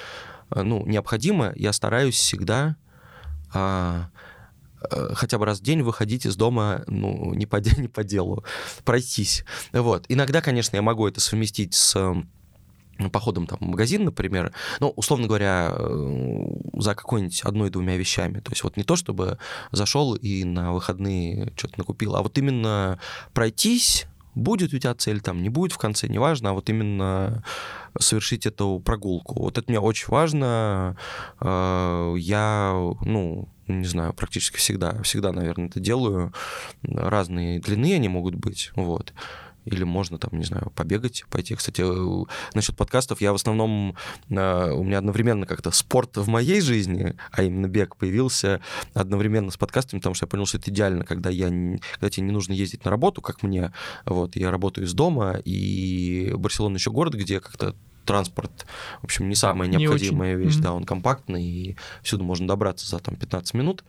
[0.50, 1.52] э, ну, необходима.
[1.54, 2.76] Я стараюсь всегда
[3.52, 4.10] а,
[5.14, 8.44] хотя бы раз в день выходить из дома, ну, не по, не по делу,
[8.84, 9.44] пройтись.
[9.72, 10.04] Вот.
[10.08, 11.96] Иногда, конечно, я могу это совместить с
[13.08, 18.40] походом там, в магазин, например, ну, условно говоря, э, за какой-нибудь одной-двумя вещами.
[18.40, 19.38] То есть вот не то, чтобы
[19.72, 22.98] зашел и на выходные что-то накупил, а вот именно
[23.32, 27.42] пройтись, будет у тебя цель, там не будет в конце, неважно, а вот именно
[27.98, 29.42] совершить эту прогулку.
[29.42, 30.96] Вот это мне очень важно.
[31.40, 32.72] Э, я,
[33.02, 36.32] ну, не знаю, практически всегда, всегда, наверное, это делаю.
[36.82, 39.12] Разные длины они могут быть, вот
[39.64, 41.54] или можно там, не знаю, побегать, пойти.
[41.54, 41.82] Кстати,
[42.54, 43.96] насчет подкастов, я в основном,
[44.28, 48.60] э, у меня одновременно как-то спорт в моей жизни, а именно бег появился
[48.94, 52.32] одновременно с подкастами, потому что я понял, что это идеально, когда, я, когда тебе не
[52.32, 53.72] нужно ездить на работу, как мне,
[54.06, 58.66] вот, я работаю из дома, и Барселона еще город, где как-то транспорт,
[59.02, 60.62] в общем, не самая необходимая не вещь, mm-hmm.
[60.62, 63.84] да, он компактный, и всюду можно добраться за там 15 минут.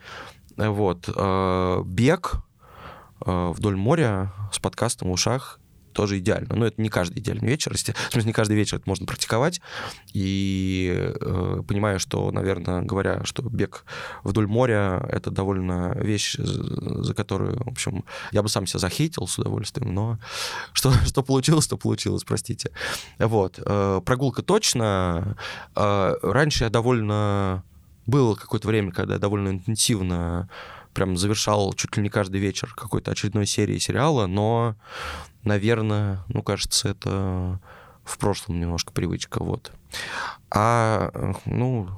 [0.58, 1.10] Вот.
[1.16, 2.34] Э, бег
[3.26, 5.61] э, вдоль моря с подкастом в ушах
[5.94, 6.56] тоже идеально.
[6.56, 7.74] Но это не каждый идеальный вечер.
[7.74, 9.62] В смысле, не каждый вечер это можно практиковать.
[10.14, 13.86] И э, понимаю, что, наверное, говоря, что бег
[14.24, 19.38] вдоль моря— это довольно вещь, за которую, в общем, я бы сам себя захейтил с
[19.38, 20.20] удовольствием, но
[20.74, 22.72] что, что получилось, то получилось, простите.
[23.20, 23.60] Вот.
[23.64, 25.38] Э, прогулка точно.
[25.76, 27.64] Э, раньше я довольно...
[28.08, 30.50] Было какое-то время, когда я довольно интенсивно
[30.94, 34.76] прям завершал чуть ли не каждый вечер какой-то очередной серии сериала, но
[35.44, 37.60] наверное, ну, кажется, это
[38.04, 39.72] в прошлом немножко привычка, вот.
[40.50, 41.12] А,
[41.46, 41.90] ну,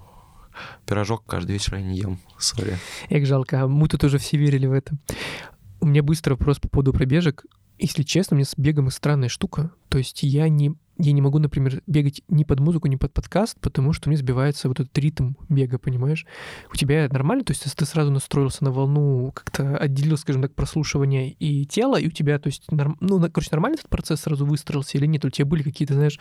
[0.85, 2.77] пирожок каждый вечер я не ем, сори.
[3.09, 4.95] Эх, жалко, а мы тут уже все верили в это.
[5.79, 7.45] У меня быстро вопрос по поводу пробежек.
[7.77, 9.71] Если честно, меня с бегом странная штука.
[9.89, 13.59] То есть я не я не могу, например, бегать ни под музыку, ни под подкаст,
[13.59, 16.25] потому что мне сбивается вот этот ритм бега, понимаешь?
[16.71, 21.31] У тебя нормально, то есть ты сразу настроился на волну, как-то отделил, скажем так, прослушивание
[21.31, 22.97] и тело, и у тебя, то есть, норм...
[22.99, 25.25] ну, короче, нормально этот процесс сразу выстроился или нет?
[25.25, 26.19] У тебя были какие-то, знаешь,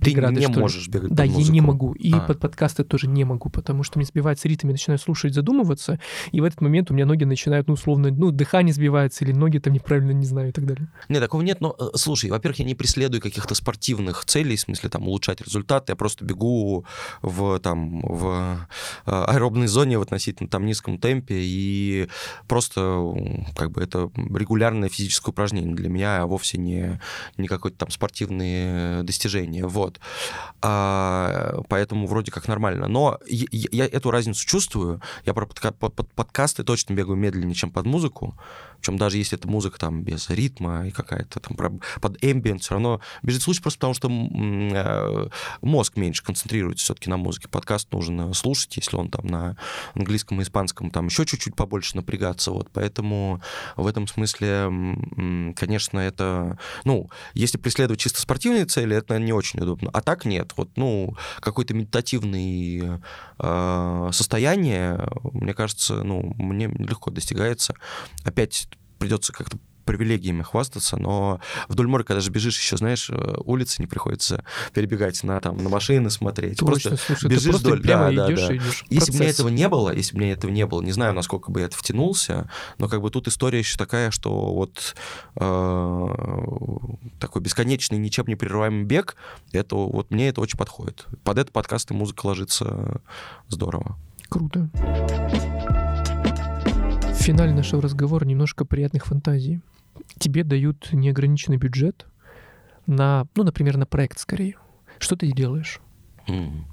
[0.00, 1.92] преграды, Ты не можешь бегать Да, под я не могу.
[1.94, 2.20] И а.
[2.20, 5.98] под подкасты тоже не могу, потому что мне сбивается ритм, я начинаю слушать, задумываться,
[6.32, 9.58] и в этот момент у меня ноги начинают, ну, условно, ну, дыхание сбивается, или ноги
[9.58, 10.88] там неправильно, не знаю, и так далее.
[11.08, 14.60] Нет, такого нет, но, э, слушай, во-первых, я не преследую каких-то спортивных спортивных целей, в
[14.60, 16.84] смысле там улучшать результаты, я просто бегу
[17.22, 18.66] в, там, в
[19.06, 22.08] э, аэробной зоне в относительно там низком темпе, и
[22.48, 22.80] просто
[23.56, 25.74] как бы это регулярное физическое упражнение.
[25.74, 27.00] Для меня, а вовсе не,
[27.36, 30.00] не какое-то там спортивные достижения, вот.
[30.60, 32.88] А, поэтому вроде как нормально.
[32.88, 37.54] Но я, я эту разницу чувствую, я про подка- под, под подкасты точно бегаю медленнее,
[37.54, 38.34] чем под музыку,
[38.82, 43.00] причем даже если это музыка там без ритма и какая-то там под ambient, все равно
[43.22, 45.28] бежит случай просто потому, что э,
[45.60, 47.48] мозг меньше концентрируется все-таки на музыке.
[47.48, 49.56] Подкаст нужно слушать, если он там на
[49.94, 52.50] английском и испанском, там еще чуть-чуть побольше напрягаться.
[52.50, 52.70] Вот.
[52.72, 53.42] Поэтому
[53.76, 54.70] в этом смысле,
[55.56, 56.58] конечно, это...
[56.84, 59.90] Ну, если преследовать чисто спортивные цели, это не очень удобно.
[59.92, 60.52] А так нет.
[60.56, 63.00] Вот, ну, какой-то медитативный
[63.38, 67.74] э, состояние, мне кажется, ну, мне легко достигается.
[68.24, 68.68] Опять
[68.98, 73.86] придется как-то привилегиями хвастаться, но вдоль моря, когда же бежишь, еще, знаешь, э, улицы не
[73.86, 76.58] приходится перебегать на, там, на машины смотреть.
[76.58, 77.82] Точно, просто слушай, бежишь просто вдоль...
[77.82, 78.56] прямо да, идешь да, да.
[78.56, 78.84] идешь.
[78.88, 81.50] Если бы мне этого не было, если бы мне этого не было, не знаю, насколько
[81.50, 84.94] бы я это втянулся, но как бы тут история еще такая, что вот
[85.36, 86.08] э,
[87.18, 89.16] такой бесконечный, ничем не прерываемый бег,
[89.52, 91.06] это вот мне это очень подходит.
[91.24, 93.00] Под этот подкаст и музыка ложится
[93.48, 93.96] здорово.
[94.28, 94.70] Круто.
[97.22, 99.60] В финале нашего разговора немножко приятных фантазий.
[100.18, 102.04] тебе дают неограниченный бюджет
[102.88, 104.56] на, ну, например, на проект скорее.
[104.98, 105.78] Что ты делаешь?
[106.26, 106.66] М.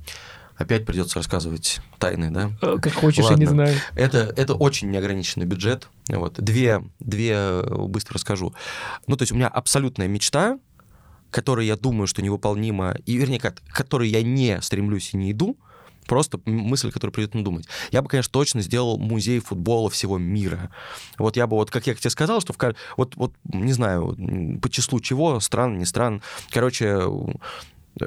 [0.55, 2.49] Опять придется рассказывать тайны, да?
[2.63, 3.67] Э, Как хочешь, я не Ладно.
[3.67, 3.77] знаю.
[3.93, 5.87] Это, это очень неограниченный бюджет.
[6.07, 6.41] Вот.
[6.41, 8.55] Две, две э, быстро расскажу.
[9.05, 10.57] Ну, то есть у меня абсолютная мечта,
[11.29, 15.59] которая, я думаю, что невыполнима, и, вернее, к которой я не стремлюсь и не иду,
[16.09, 17.67] просто мысль, которая придет думать.
[17.91, 20.71] Я бы, конечно, точно сделал музей футбола всего мира.
[21.19, 22.57] Вот я бы, вот как я тебе сказал, что в,
[22.97, 24.17] вот, вот, не знаю,
[24.61, 27.03] по числу чего, стран, не стран, короче,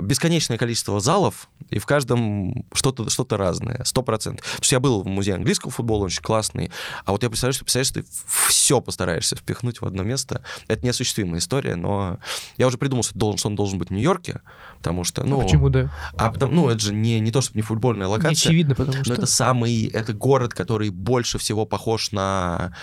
[0.00, 4.44] бесконечное количество залов, и в каждом что-то что разное, сто процентов.
[4.44, 6.70] Потому что я был в музее английского футбола, он очень классный,
[7.04, 8.04] а вот я представляю, что, представляешь, ты
[8.48, 10.42] все постараешься впихнуть в одно место.
[10.68, 12.18] Это неосуществимая история, но
[12.56, 14.40] я уже придумал, что, должен, что он должен быть в Нью-Йорке,
[14.78, 15.40] потому что, ну...
[15.40, 15.92] А почему да?
[16.16, 18.98] А потому, ну, это же не, не то, чтобы не футбольная Не локация, очевидно, потому
[18.98, 19.14] но что...
[19.14, 22.74] это самый, это город, который больше всего похож на,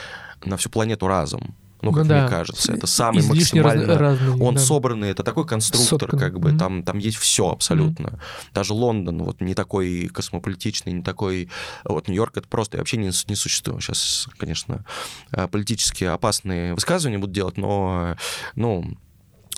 [0.44, 1.56] на всю планету разом.
[1.82, 2.22] Ну, как Ну да.
[2.22, 4.00] мне кажется, это самый Излишне раз- максимально...
[4.00, 4.60] разные, Он да.
[4.62, 6.20] собранный, это такой конструктор, Сотканный.
[6.22, 6.58] как бы, Мгм.
[6.60, 8.20] там, там есть все абсолютно.
[8.54, 11.50] Даже Лондон вот не такой космополитичный, не такой...
[11.86, 13.82] Вот Нью-Йорк это просто вообще не, не существует.
[13.82, 14.84] Сейчас, конечно,
[15.32, 18.16] э, политически опасные высказывания буду делать, но,
[18.56, 18.98] ну,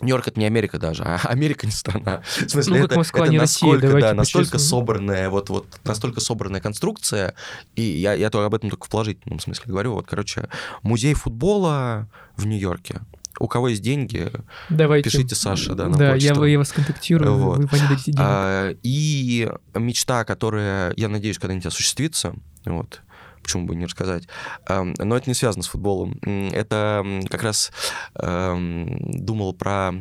[0.01, 2.21] Нью-Йорк это не Америка даже, а Америка не страна.
[2.25, 5.67] В смысле, Ну, это, Москва это не Россия, настолько, давайте да, настолько собранная, вот, вот,
[5.83, 7.35] настолько собранная конструкция,
[7.75, 9.93] и я, я то об этом только в положительном смысле говорю.
[9.93, 10.49] Вот, короче,
[10.83, 13.01] музей футбола в Нью-Йорке.
[13.39, 14.31] У кого есть деньги,
[14.69, 15.09] Давайте.
[15.09, 16.45] пишите Саше, да, на Да, я, почту.
[16.45, 17.59] я вас контактирую, Вот.
[17.59, 18.19] вы дадите денег.
[18.19, 22.33] А, и мечта, которая, я надеюсь, когда-нибудь осуществится,
[22.65, 23.01] вот,
[23.41, 24.27] почему бы не рассказать,
[24.67, 26.19] Ам, но это не связано с футболом.
[26.21, 27.71] Это как раз
[28.15, 29.93] ам, думал про,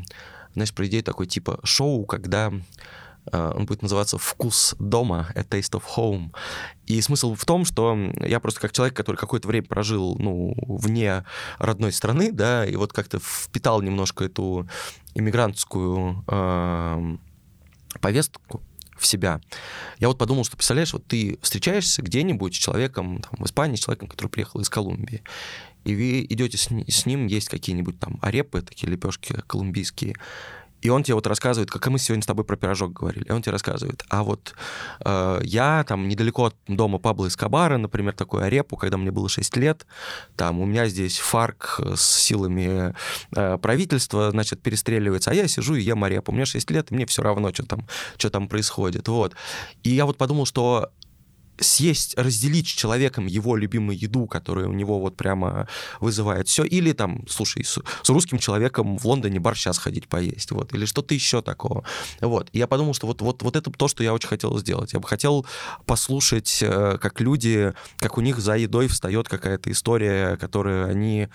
[0.55, 2.53] знаешь, про идею такой типа шоу, когда
[3.33, 6.35] а, он будет называться «Вкус дома», «A Taste of Home».
[6.87, 11.25] И смысл в том, что я просто как человек, который какое-то время прожил, ну, вне
[11.59, 14.69] родной страны, да, и вот как-то впитал немножко эту
[15.15, 17.21] иммигрантскую ам,
[18.01, 18.63] повестку
[19.01, 19.41] в себя.
[19.99, 23.81] Я вот подумал, что, представляешь, вот ты встречаешься где-нибудь с человеком там, в Испании, с
[23.81, 25.23] человеком, который приехал из Колумбии,
[25.85, 30.15] и вы идете с, с ним, есть какие-нибудь там арепы, такие лепешки колумбийские,
[30.83, 33.43] и он тебе вот рассказывает, как мы сегодня с тобой про пирожок говорили, и он
[33.43, 34.55] тебе рассказывает, а вот
[35.05, 39.57] э, я там недалеко от дома Пабло Эскобара, например, такой арепу, когда мне было 6
[39.57, 39.87] лет,
[40.37, 42.95] там у меня здесь фарк с силами
[43.35, 46.33] э, правительства, значит, перестреливается, а я сижу и ем арепу.
[46.33, 49.09] Меня 6 лет, и мне все равно, что там, что там происходит.
[49.09, 49.35] Вот.
[49.83, 50.91] И я вот подумал, что
[51.61, 55.69] съесть, разделить с человеком его любимую еду, которая у него вот прямо
[56.01, 60.51] вызывает все, или там, слушай, с, с русским человеком в Лондоне бар сейчас ходить поесть,
[60.51, 61.85] вот, или что-то еще такого,
[62.21, 62.49] вот.
[62.53, 64.93] И я подумал, что вот, вот, вот это то, что я очень хотел сделать.
[64.93, 65.47] Я бы хотел
[65.87, 71.29] послушать, э, как люди, как у них за едой встает какая-то история, которую они,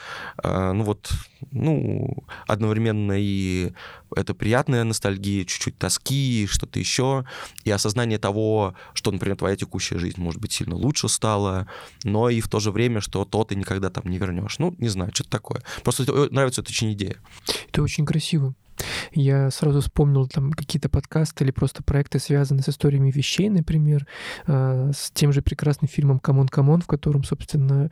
[0.43, 1.09] э, ну вот,
[1.51, 3.73] ну, одновременно и
[4.15, 7.25] это приятная ностальгия, чуть-чуть тоски, что-то еще,
[7.63, 11.67] и осознание того, что, например, твоя текущая жизнь, может быть, сильно лучше стала,
[12.03, 14.59] но и в то же время, что то ты никогда там не вернешь.
[14.59, 15.61] Ну, не знаю, что-то такое.
[15.83, 17.17] Просто это- нравится эта очень идея.
[17.69, 18.53] Это очень красиво.
[19.13, 24.07] Я сразу вспомнил там какие-то подкасты или просто проекты, связанные с историями вещей, например,
[24.47, 27.89] э, с тем же прекрасным фильмом «C'mon C'mon», в котором, собственно,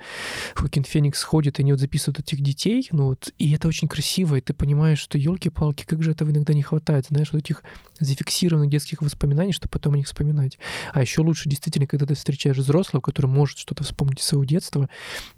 [0.55, 4.35] Хоакин Феникс ходит, и они вот записывают этих детей, ну вот, и это очень красиво,
[4.35, 7.63] и ты понимаешь, что елки-палки, как же этого иногда не хватает, знаешь, вот этих
[7.99, 10.57] зафиксированных детских воспоминаний, чтобы потом о них вспоминать.
[10.93, 14.89] А еще лучше действительно, когда ты встречаешь взрослого, который может что-то вспомнить из своего детства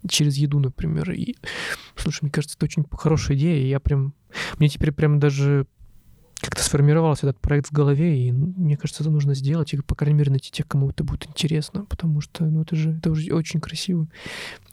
[0.07, 1.11] через еду, например.
[1.11, 1.35] И,
[1.95, 4.13] слушай, мне кажется, это очень хорошая идея, и я прям
[4.57, 5.67] мне теперь прям даже
[6.39, 10.19] как-то сформировался этот проект в голове, и мне кажется, это нужно сделать, и, по крайней
[10.19, 13.59] мере, найти тех, кому это будет интересно, потому что, ну, это же, это уже очень
[13.59, 14.07] красиво.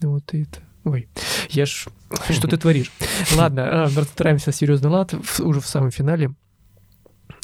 [0.01, 0.61] Вот, и это...
[0.85, 1.09] Ой,
[1.51, 1.87] я ж...
[2.31, 2.93] Что ты творишь?
[3.37, 6.35] Ладно, а, настраиваемся на серьезный лад уже в самом финале.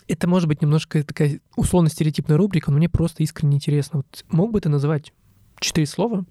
[0.09, 3.99] Это может быть немножко такая условно-стереотипная рубрика, но мне просто искренне интересно.
[3.99, 5.13] Вот мог бы ты назвать
[5.61, 6.25] четыре слова,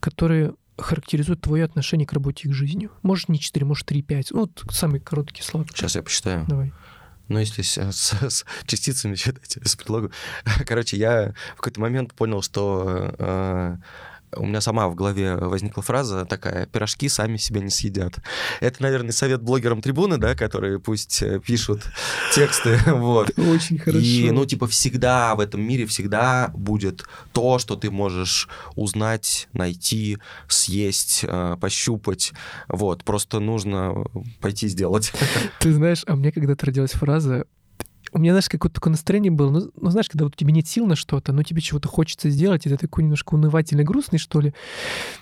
[0.00, 2.88] которые характеризуют твое отношение к работе и к жизни?
[3.02, 4.30] Может, не четыре, может, три-пять.
[4.30, 5.66] Ну, вот самые короткие слова.
[5.70, 6.44] Сейчас я посчитаю.
[6.48, 6.72] Давай.
[7.28, 10.10] Ну, если с, с- с частицами считать, с предлогом.
[10.66, 13.76] Короче, я в какой-то момент понял, что э,
[14.36, 18.18] у меня сама в голове возникла фраза такая «пирожки сами себя не съедят».
[18.60, 21.82] Это, наверное, совет блогерам трибуны, да, которые пусть э, пишут
[22.34, 23.36] тексты, вот.
[23.38, 23.98] Очень хорошо.
[23.98, 30.18] И, ну, типа, всегда в этом мире всегда будет то, что ты можешь узнать, найти,
[30.48, 32.32] съесть, э, пощупать.
[32.68, 34.04] Вот, просто нужно
[34.40, 35.12] пойти сделать.
[35.60, 37.46] Ты знаешь, а мне когда-то родилась фраза
[38.12, 40.86] у меня, знаешь, какое-то такое настроение было, ну, ну, знаешь, когда вот тебе нет сил
[40.86, 44.52] на что-то, но тебе чего-то хочется сделать, и ты такой немножко унывательный, грустный, что ли.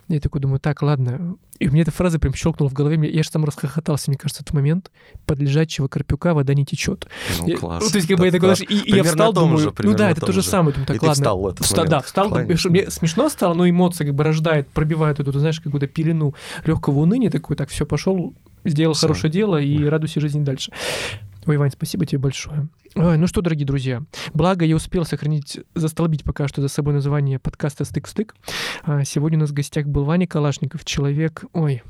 [0.08, 1.36] Я такой думаю, так, ладно.
[1.58, 4.42] И у меня эта фраза прям щелкнула в голове, я же там расхохотался, мне кажется,
[4.42, 4.90] в этот момент.
[5.26, 7.08] Под лежачего карпюка вода не течет.
[7.40, 7.82] Ну, класс.
[7.84, 9.94] Ну, то есть, как бы я такой, знаешь, и, и я встал, думаю, же, ну
[9.94, 10.72] да, это то же самое.
[10.72, 11.14] Думаю, так, и ладно.
[11.14, 12.70] ты встал в этот Вста- Да, встал, Конечно.
[12.70, 17.30] мне смешно стало, но эмоция как бы рождает, пробивает эту, знаешь, какую-то пелену легкого уныния,
[17.30, 19.08] такой, так, все, пошел, сделал Всё.
[19.08, 20.72] хорошее дело и радуйся жизни дальше.
[21.48, 22.68] Ой, Вань, спасибо тебе большое.
[22.94, 24.02] Ой, ну что, дорогие друзья,
[24.34, 28.36] благо я успел сохранить, застолбить пока что за собой название подкаста «Стык в стык».
[28.82, 31.82] А, Сегодня у нас в гостях был Ваня Калашников, человек, ой,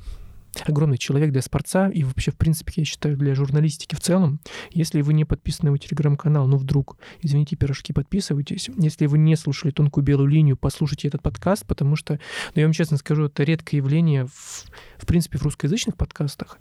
[0.64, 4.38] огромный человек для спорца и вообще, в принципе, я считаю, для журналистики в целом.
[4.70, 8.70] Если вы не подписаны на его телеграм-канал, ну вдруг, извините, пирожки, подписывайтесь.
[8.76, 12.20] Если вы не слушали «Тонкую белую линию», послушайте этот подкаст, потому что,
[12.54, 14.66] ну, я вам честно скажу, это редкое явление, в,
[14.98, 16.58] в принципе, в русскоязычных подкастах.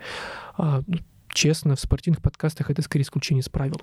[0.57, 0.97] А, ну,
[1.37, 3.79] честно, в спортивных подкастах это скорее исключение из правил.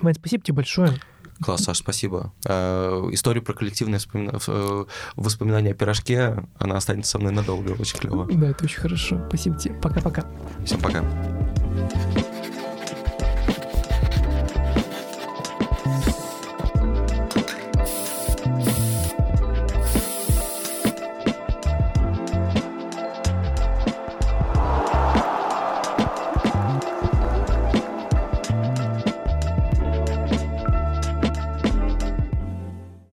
[0.00, 0.94] Вань, спасибо тебе большое.
[1.42, 2.32] Класс, Саш, спасибо.
[2.46, 4.84] Э, Историю про коллективное вспомина- э,
[5.16, 8.26] воспоминание о пирожке, она останется со мной надолго, очень клево.
[8.32, 9.22] Да, это очень хорошо.
[9.28, 9.74] Спасибо тебе.
[9.74, 10.24] Пока-пока.
[10.64, 11.04] Всем пока.